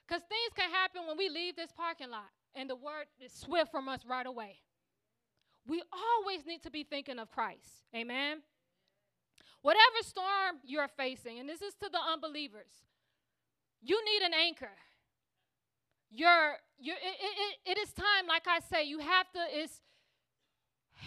Because 0.08 0.24
things 0.24 0.54
can 0.56 0.70
happen 0.70 1.02
when 1.08 1.18
we 1.18 1.28
leave 1.28 1.56
this 1.56 1.72
parking 1.76 2.10
lot 2.10 2.30
and 2.56 2.70
the 2.70 2.76
word 2.76 3.06
is 3.24 3.32
swift 3.32 3.72
from 3.72 3.90
us 3.90 4.02
right 4.08 4.26
away. 4.26 4.58
We 5.66 5.82
always 5.92 6.46
need 6.46 6.64
to 6.64 6.72
be 6.72 6.84
thinking 6.84 7.20
of 7.20 7.32
Christ. 7.32 7.86
Amen. 7.96 8.42
Whatever 9.62 10.02
storm 10.02 10.58
you're 10.66 10.90
facing, 10.90 11.40
and 11.40 11.48
this 11.48 11.62
is 11.62 11.74
to 11.76 11.90
the 11.90 12.00
unbelievers, 12.12 12.72
you 13.82 14.04
need 14.06 14.26
an 14.26 14.34
anchor. 14.34 14.76
You're, 16.12 16.58
you're, 16.78 16.98
it, 16.98 17.60
it, 17.66 17.72
it 17.72 17.78
is 17.78 17.94
time, 17.94 18.28
like 18.28 18.46
I 18.48 18.60
say, 18.60 18.84
you 18.84 19.00
have 19.00 19.32
to, 19.32 19.40
it's, 19.50 19.82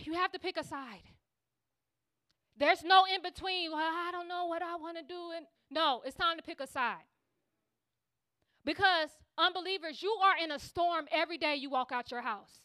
you 0.05 0.15
have 0.15 0.33
to 0.33 0.39
pick 0.39 0.57
a 0.57 0.65
side. 0.65 1.03
There's 2.59 2.83
no 2.83 3.05
in 3.15 3.23
between. 3.23 3.71
Well, 3.71 3.81
I 3.81 4.11
don't 4.11 4.29
know 4.29 4.47
what 4.47 4.63
I 4.63 4.77
want 4.77 4.97
to 4.97 5.03
do. 5.03 5.33
And 5.37 5.47
no, 5.71 6.03
it's 6.05 6.17
time 6.17 6.39
to 6.39 6.43
pick 6.43 6.61
a 6.61 6.67
side. 6.67 7.05
Because 8.65 9.11
unbelievers, 9.39 10.03
you 10.03 10.11
are 10.23 10.43
in 10.43 10.51
a 10.51 10.59
storm 10.59 11.07
every 11.13 11.39
day 11.39 11.57
you 11.57 11.71
walk 11.71 11.93
out 11.93 12.11
your 12.11 12.23
house. 12.23 12.61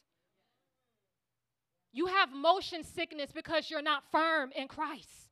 You 1.93 2.05
have 2.05 2.31
motion 2.31 2.83
sickness 2.83 3.31
because 3.33 3.69
you're 3.69 3.81
not 3.81 4.03
firm 4.11 4.51
in 4.55 4.67
Christ. 4.67 5.29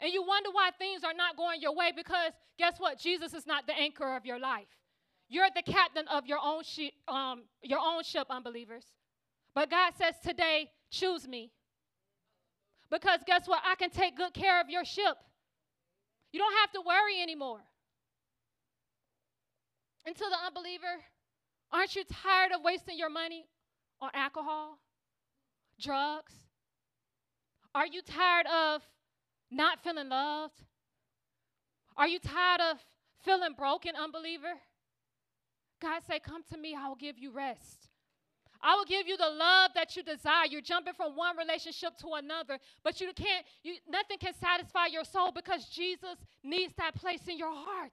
And 0.00 0.12
you 0.12 0.22
wonder 0.22 0.50
why 0.50 0.70
things 0.78 1.04
are 1.04 1.14
not 1.14 1.36
going 1.36 1.62
your 1.62 1.74
way 1.74 1.92
because 1.94 2.32
guess 2.58 2.74
what? 2.78 2.98
Jesus 2.98 3.32
is 3.32 3.46
not 3.46 3.66
the 3.66 3.72
anchor 3.72 4.16
of 4.16 4.26
your 4.26 4.38
life. 4.38 4.66
You're 5.28 5.48
the 5.54 5.62
captain 5.62 6.06
of 6.08 6.26
your 6.26 6.38
own 6.44 6.62
ship, 6.62 6.92
um, 7.08 7.44
your 7.62 7.78
own 7.78 8.02
ship, 8.02 8.26
unbelievers. 8.28 8.84
But 9.54 9.70
God 9.70 9.92
says 9.96 10.14
today, 10.22 10.68
choose 10.90 11.26
me. 11.26 11.52
Because 12.90 13.20
guess 13.26 13.48
what? 13.48 13.62
I 13.64 13.74
can 13.76 13.88
take 13.88 14.16
good 14.16 14.34
care 14.34 14.60
of 14.60 14.68
your 14.68 14.84
ship. 14.84 15.16
You 16.32 16.38
don't 16.38 16.54
have 16.60 16.72
to 16.72 16.82
worry 16.86 17.22
anymore. 17.22 17.60
And 20.04 20.16
to 20.16 20.24
the 20.24 20.46
unbeliever, 20.46 21.02
aren't 21.70 21.94
you 21.94 22.04
tired 22.04 22.52
of 22.52 22.62
wasting 22.62 22.98
your 22.98 23.10
money 23.10 23.46
on 24.00 24.10
alcohol, 24.14 24.78
drugs? 25.80 26.32
Are 27.74 27.86
you 27.86 28.02
tired 28.02 28.46
of 28.46 28.82
not 29.50 29.82
feeling 29.82 30.08
loved? 30.08 30.60
Are 31.96 32.08
you 32.08 32.18
tired 32.18 32.60
of 32.60 32.78
feeling 33.24 33.54
broken, 33.56 33.92
unbeliever? 33.96 34.54
God 35.80 36.02
say, 36.06 36.20
"Come 36.20 36.42
to 36.50 36.56
me, 36.56 36.74
I 36.74 36.88
will 36.88 36.96
give 36.96 37.18
you 37.18 37.30
rest." 37.30 37.88
I 38.64 38.76
will 38.76 38.84
give 38.84 39.08
you 39.08 39.16
the 39.16 39.28
love 39.28 39.72
that 39.74 39.96
you 39.96 40.04
desire. 40.04 40.46
You're 40.46 40.60
jumping 40.60 40.94
from 40.94 41.16
one 41.16 41.36
relationship 41.36 41.96
to 41.98 42.14
another, 42.14 42.60
but 42.84 43.00
you 43.00 43.12
can't, 43.12 43.44
you, 43.64 43.74
nothing 43.88 44.18
can 44.18 44.34
satisfy 44.34 44.86
your 44.86 45.02
soul 45.04 45.32
because 45.32 45.68
Jesus 45.68 46.16
needs 46.44 46.72
that 46.76 46.94
place 46.94 47.26
in 47.26 47.36
your 47.36 47.52
heart. 47.52 47.92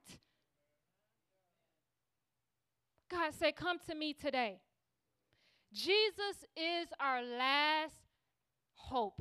God 3.10 3.32
said, 3.34 3.56
Come 3.56 3.78
to 3.88 3.94
me 3.94 4.14
today. 4.14 4.60
Jesus 5.72 6.44
is 6.56 6.88
our 6.98 7.22
last 7.22 7.94
hope. 8.74 9.20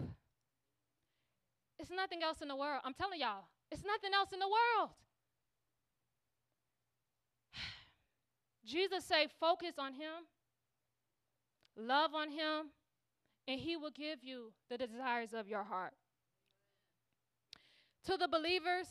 It's 1.77 1.91
nothing 1.91 2.23
else 2.23 2.41
in 2.41 2.47
the 2.47 2.55
world. 2.55 2.81
I'm 2.83 2.93
telling 2.93 3.19
y'all, 3.19 3.45
it's 3.71 3.83
nothing 3.85 4.11
else 4.13 4.33
in 4.33 4.39
the 4.39 4.47
world. 4.47 4.89
Jesus 8.65 9.05
said, 9.05 9.29
focus 9.39 9.75
on 9.77 9.93
him 9.93 10.25
love 11.79 12.13
on 12.13 12.29
Him, 12.29 12.71
and 13.47 13.59
He 13.59 13.77
will 13.77 13.91
give 13.91 14.23
you 14.23 14.51
the 14.69 14.77
desires 14.77 15.33
of 15.33 15.47
your 15.47 15.63
heart. 15.63 15.93
To 18.05 18.17
the 18.17 18.27
believers, 18.27 18.87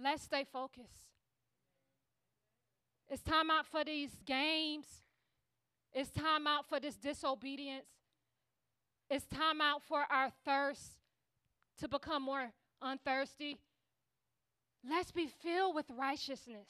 let's 0.00 0.22
stay 0.22 0.44
focused. 0.50 1.15
It's 3.08 3.22
time 3.22 3.50
out 3.50 3.66
for 3.66 3.84
these 3.84 4.10
games. 4.24 4.86
It's 5.92 6.10
time 6.10 6.46
out 6.46 6.68
for 6.68 6.80
this 6.80 6.96
disobedience. 6.96 7.86
It's 9.08 9.26
time 9.26 9.60
out 9.60 9.82
for 9.86 10.04
our 10.10 10.30
thirst 10.44 10.98
to 11.78 11.88
become 11.88 12.22
more 12.22 12.50
unthirsty. 12.82 13.58
Let's 14.88 15.12
be 15.12 15.28
filled 15.42 15.74
with 15.74 15.86
righteousness. 15.96 16.68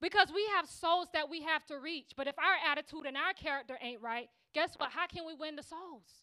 Because 0.00 0.28
we 0.32 0.44
have 0.54 0.68
souls 0.68 1.08
that 1.12 1.28
we 1.28 1.42
have 1.42 1.64
to 1.66 1.78
reach. 1.78 2.12
But 2.16 2.28
if 2.28 2.38
our 2.38 2.70
attitude 2.70 3.06
and 3.06 3.16
our 3.16 3.32
character 3.32 3.78
ain't 3.80 4.00
right, 4.00 4.28
guess 4.54 4.74
what? 4.76 4.90
How 4.90 5.06
can 5.06 5.26
we 5.26 5.34
win 5.34 5.56
the 5.56 5.62
souls? 5.62 6.22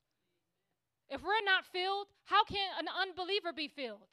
If 1.10 1.22
we're 1.24 1.44
not 1.46 1.66
filled, 1.66 2.08
how 2.26 2.44
can 2.46 2.70
an 2.80 2.88
unbeliever 3.02 3.54
be 3.54 3.68
filled? 3.68 4.08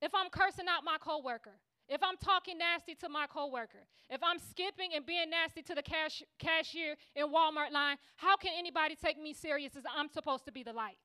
If 0.00 0.12
I'm 0.14 0.30
cursing 0.30 0.66
out 0.68 0.84
my 0.84 0.98
coworker, 1.00 1.58
if 1.88 2.02
I'm 2.02 2.16
talking 2.16 2.58
nasty 2.58 2.94
to 2.96 3.08
my 3.08 3.26
coworker, 3.26 3.86
if 4.08 4.20
I'm 4.22 4.38
skipping 4.38 4.90
and 4.94 5.04
being 5.04 5.30
nasty 5.30 5.62
to 5.62 5.74
the 5.74 5.82
cash, 5.82 6.22
cashier 6.38 6.96
in 7.14 7.26
Walmart 7.26 7.72
line, 7.72 7.96
how 8.16 8.36
can 8.36 8.52
anybody 8.56 8.96
take 8.96 9.20
me 9.20 9.34
serious 9.34 9.76
as 9.76 9.84
I'm 9.94 10.08
supposed 10.08 10.46
to 10.46 10.52
be 10.52 10.62
the 10.62 10.72
light? 10.72 10.96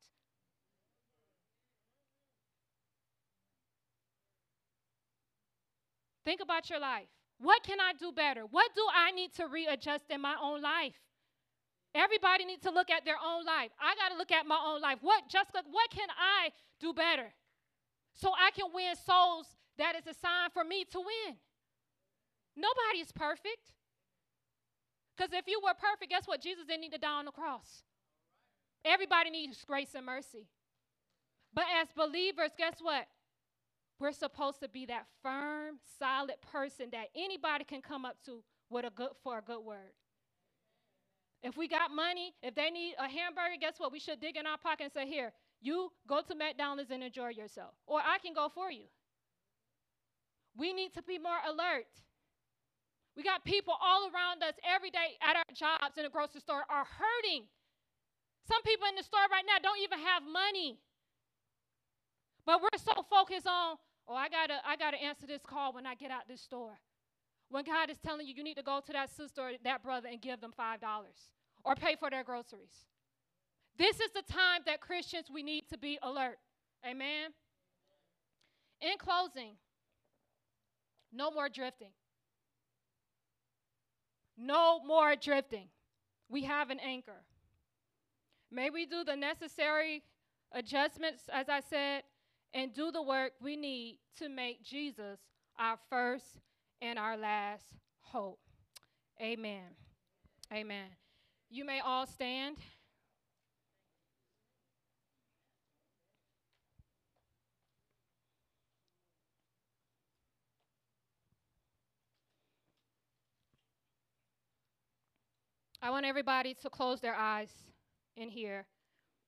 Think 6.24 6.42
about 6.42 6.70
your 6.70 6.80
life. 6.80 7.08
What 7.40 7.64
can 7.64 7.80
I 7.80 7.94
do 7.98 8.12
better? 8.12 8.44
What 8.50 8.72
do 8.76 8.86
I 8.94 9.12
need 9.12 9.34
to 9.36 9.48
readjust 9.48 10.06
in 10.10 10.22
my 10.22 10.36
own 10.42 10.62
life? 10.62 10.94
Everybody 11.96 12.46
needs 12.46 12.62
to 12.64 12.72
look 12.72 12.90
at 12.92 13.04
their 13.04 13.18
own 13.18 13.46
life. 13.46 13.72
I 13.82 13.96
got 13.96 14.10
to 14.10 14.18
look 14.18 14.32
at 14.32 14.46
my 14.46 14.60
own 14.64 14.82
life. 14.82 15.00
What, 15.02 15.28
Jessica, 15.28 15.64
what 15.72 15.90
can 15.90 16.08
I 16.12 16.52
do 16.80 16.94
better 16.94 17.34
so 18.14 18.32
I 18.38 18.52
can 18.52 18.68
win 18.74 18.96
souls 18.96 19.48
that 19.80 19.96
is 19.96 20.06
a 20.08 20.14
sign 20.14 20.50
for 20.54 20.64
me 20.64 20.86
to 20.92 21.00
win? 21.00 21.36
Nobody 22.56 23.00
is 23.02 23.12
perfect. 23.12 23.74
Because 25.16 25.34
if 25.34 25.48
you 25.48 25.60
were 25.64 25.74
perfect, 25.74 26.12
guess 26.12 26.28
what? 26.28 26.42
Jesus 26.42 26.66
didn't 26.66 26.82
need 26.82 26.94
to 26.94 26.98
die 26.98 27.20
on 27.20 27.26
the 27.26 27.32
cross. 27.32 27.84
Everybody 28.86 29.30
needs 29.30 29.64
grace 29.66 29.96
and 29.96 30.06
mercy. 30.06 30.48
But 31.54 31.66
as 31.82 31.88
believers, 31.96 32.52
guess 32.58 32.76
what? 32.82 33.08
We're 34.00 34.14
supposed 34.14 34.62
to 34.62 34.70
be 34.70 34.86
that 34.86 35.08
firm, 35.22 35.80
solid 35.98 36.36
person 36.54 36.90
that 36.92 37.08
anybody 37.16 37.66
can 37.66 37.82
come 37.82 38.06
up 38.06 38.18
to 38.26 38.44
with 38.70 38.86
a 38.86 38.90
good 38.90 39.10
for 39.24 39.40
a 39.40 39.42
good 39.42 39.60
word. 39.60 39.92
If 41.44 41.58
we 41.58 41.68
got 41.68 41.92
money, 41.92 42.34
if 42.42 42.56
they 42.56 42.70
need 42.70 42.96
a 42.98 43.08
hamburger, 43.08 43.56
guess 43.60 43.74
what? 43.78 43.92
We 43.92 44.00
should 44.00 44.20
dig 44.20 44.38
in 44.38 44.46
our 44.46 44.58
pocket 44.58 44.84
and 44.84 44.94
say, 44.94 45.08
Here, 45.08 45.32
you 45.62 45.92
go 46.08 46.22
to 46.22 46.36
McDonald's 46.36 46.92
and 46.92 47.04
enjoy 47.04 47.30
yourself. 47.30 47.74
Or 47.88 48.00
I 48.00 48.18
can 48.20 48.34
go 48.34 48.50
for 48.54 48.72
you. 48.72 48.86
We 50.58 50.74
need 50.74 50.94
to 50.94 51.04
be 51.04 51.18
more 51.18 51.40
alert. 51.48 51.88
We 53.16 53.24
got 53.24 53.44
people 53.44 53.74
all 53.82 54.10
around 54.14 54.44
us 54.44 54.56
every 54.64 54.90
day 54.90 55.20
at 55.22 55.36
our 55.36 55.54
jobs 55.54 55.98
in 55.98 56.04
the 56.04 56.10
grocery 56.10 56.42
store 56.42 56.64
are 56.70 56.86
hurting. 56.86 57.46
Some 58.48 58.62
people 58.64 58.88
in 58.88 58.96
the 58.96 59.04
store 59.04 59.28
right 59.32 59.44
now 59.46 59.60
don't 59.62 59.80
even 59.82 60.00
have 60.00 60.24
money. 60.24 60.80
But 62.46 62.62
we're 62.62 62.80
so 62.80 63.04
focused 63.10 63.46
on 63.46 63.78
Oh, 64.10 64.16
I 64.16 64.28
gotta, 64.28 64.56
I 64.66 64.76
gotta 64.76 64.98
answer 64.98 65.28
this 65.28 65.44
call 65.46 65.72
when 65.72 65.86
I 65.86 65.94
get 65.94 66.10
out 66.10 66.28
this 66.28 66.42
store. 66.42 66.80
When 67.50 67.64
God 67.64 67.92
is 67.92 67.98
telling 68.00 68.26
you 68.26 68.34
you 68.36 68.44
need 68.44 68.58
to 68.58 68.64
go 68.64 68.82
to 68.84 68.94
that 68.94 69.16
sister 69.16 69.42
or 69.42 69.52
that 69.64 69.84
brother 69.84 70.10
and 70.12 70.20
give 70.20 70.42
them 70.42 70.52
five 70.58 70.82
dollars 70.82 71.30
or 71.64 71.76
pay 71.76 71.96
for 71.96 72.10
their 72.10 72.24
groceries. 72.24 72.88
This 73.78 74.00
is 74.00 74.12
the 74.14 74.24
time 74.24 74.62
that 74.66 74.82
Christians 74.82 75.28
we 75.32 75.44
need 75.44 75.66
to 75.70 75.78
be 75.78 76.00
alert. 76.02 76.40
Amen. 76.86 77.32
In 78.82 78.98
closing, 78.98 79.56
no 81.12 81.32
more 81.32 81.50
drifting. 81.50 81.92
No 84.38 84.82
more 84.84 85.16
drifting. 85.16 85.68
We 86.30 86.44
have 86.44 86.70
an 86.70 86.80
anchor. 86.80 87.24
May 88.52 88.70
we 88.70 88.86
do 88.86 89.04
the 89.04 89.16
necessary 89.16 90.04
adjustments, 90.52 91.24
as 91.32 91.50
I 91.50 91.62
said, 91.62 92.04
and 92.54 92.74
do 92.74 92.92
the 92.92 93.02
work 93.02 93.34
we 93.42 93.56
need 93.56 93.98
to 94.18 94.30
make 94.30 94.64
Jesus 94.64 95.20
our 95.60 95.78
first 95.90 96.40
and 96.82 96.98
our 96.98 97.18
last 97.18 97.66
hope. 98.02 98.40
Amen. 99.22 99.76
Amen. 100.54 100.88
You 101.50 101.66
may 101.66 101.80
all 101.80 102.08
stand. 102.08 102.58
I 115.82 115.92
want 115.92 116.06
everybody 116.06 116.54
to 116.56 116.70
close 116.70 117.00
their 117.00 117.16
eyes 117.16 117.52
in 118.18 118.30
here 118.30 118.66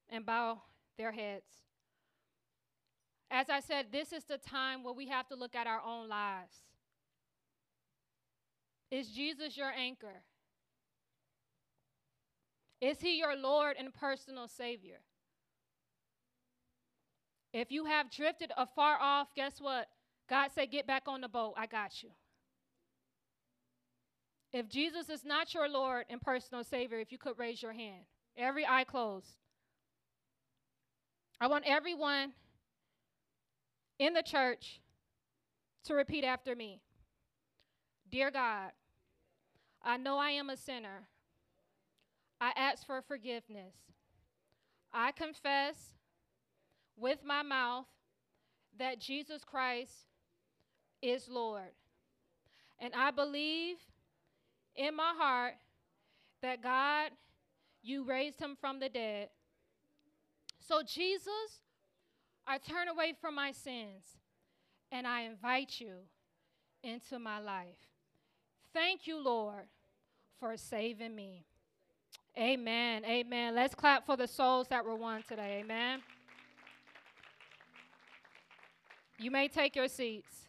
and 0.10 0.26
bow 0.26 0.62
their 0.98 1.12
heads. 1.12 1.46
As 3.30 3.50
I 3.50 3.62
said, 3.62 3.88
this 3.92 4.12
is 4.12 4.26
the 4.26 4.38
time 4.38 4.84
where 4.84 4.94
we 4.94 5.08
have 5.08 5.28
to 5.30 5.36
look 5.36 5.56
at 5.56 5.66
our 5.66 5.82
own 5.86 6.10
lives. 6.10 6.58
Is 8.92 9.08
Jesus 9.08 9.56
your 9.56 9.72
anchor? 9.72 10.24
Is 12.82 13.00
he 13.00 13.18
your 13.18 13.38
Lord 13.38 13.78
and 13.80 13.94
personal 13.94 14.50
Savior? 14.50 15.00
If 17.54 17.72
you 17.72 17.86
have 17.86 18.12
drifted 18.12 18.52
afar 18.58 18.98
off, 19.00 19.30
guess 19.36 19.62
what? 19.62 19.88
God 20.30 20.50
said, 20.54 20.72
Get 20.72 20.88
back 20.88 21.04
on 21.08 21.22
the 21.22 21.30
boat. 21.30 21.54
I 21.58 21.68
got 21.68 22.04
you. 22.04 22.10
If 24.54 24.68
Jesus 24.68 25.10
is 25.10 25.24
not 25.24 25.54
your 25.54 25.70
Lord 25.70 26.06
and 26.10 26.22
personal 26.22 26.64
Savior, 26.64 27.00
if 27.00 27.12
you 27.12 27.18
could 27.18 27.40
raise 27.40 27.62
your 27.62 27.74
hand, 27.74 28.04
every 28.38 28.66
eye 28.66 28.84
closed. 28.84 29.38
I 31.40 31.48
want 31.48 31.64
everyone 31.66 32.34
in 33.98 34.14
the 34.14 34.22
church 34.22 34.82
to 35.86 35.94
repeat 35.94 36.24
after 36.24 36.56
me 36.56 36.82
Dear 38.12 38.30
God, 38.30 38.72
I 39.82 39.96
know 39.96 40.18
I 40.18 40.32
am 40.32 40.50
a 40.50 40.58
sinner. 40.58 41.08
I 42.42 42.52
ask 42.58 42.86
for 42.86 43.02
forgiveness. 43.02 43.74
I 44.92 45.14
confess 45.14 45.94
with 46.98 47.20
my 47.24 47.42
mouth 47.42 47.86
that 48.78 49.00
Jesus 49.00 49.46
Christ 49.46 49.94
is 51.02 51.30
Lord. 51.30 51.72
And 52.80 52.94
I 52.94 53.12
believe 53.12 53.78
in 54.76 54.96
my 54.96 55.14
heart 55.18 55.54
that 56.42 56.62
God, 56.62 57.12
you 57.84 58.04
raised 58.04 58.40
him 58.40 58.58
from 58.60 58.80
the 58.80 58.90
dead. 58.90 59.30
So, 60.60 60.82
Jesus, 60.84 61.62
I 62.48 62.58
turn 62.58 62.88
away 62.88 63.14
from 63.20 63.36
my 63.36 63.52
sins 63.52 64.04
and 64.92 65.08
I 65.08 65.22
invite 65.22 65.80
you 65.80 65.94
into 66.84 67.20
my 67.20 67.40
life. 67.40 67.78
Thank 68.74 69.08
you, 69.08 69.22
Lord, 69.22 69.66
for 70.40 70.58
saving 70.58 71.16
me. 71.16 71.46
Amen. 72.38 73.04
Amen. 73.06 73.56
Let's 73.56 73.76
clap 73.76 74.06
for 74.06 74.16
the 74.16 74.28
souls 74.28 74.68
that 74.70 74.86
were 74.86 74.96
won 74.96 75.24
today. 75.28 75.60
Amen. 75.62 76.02
You 79.20 79.30
may 79.30 79.48
take 79.48 79.76
your 79.76 79.88
seats. 79.88 80.48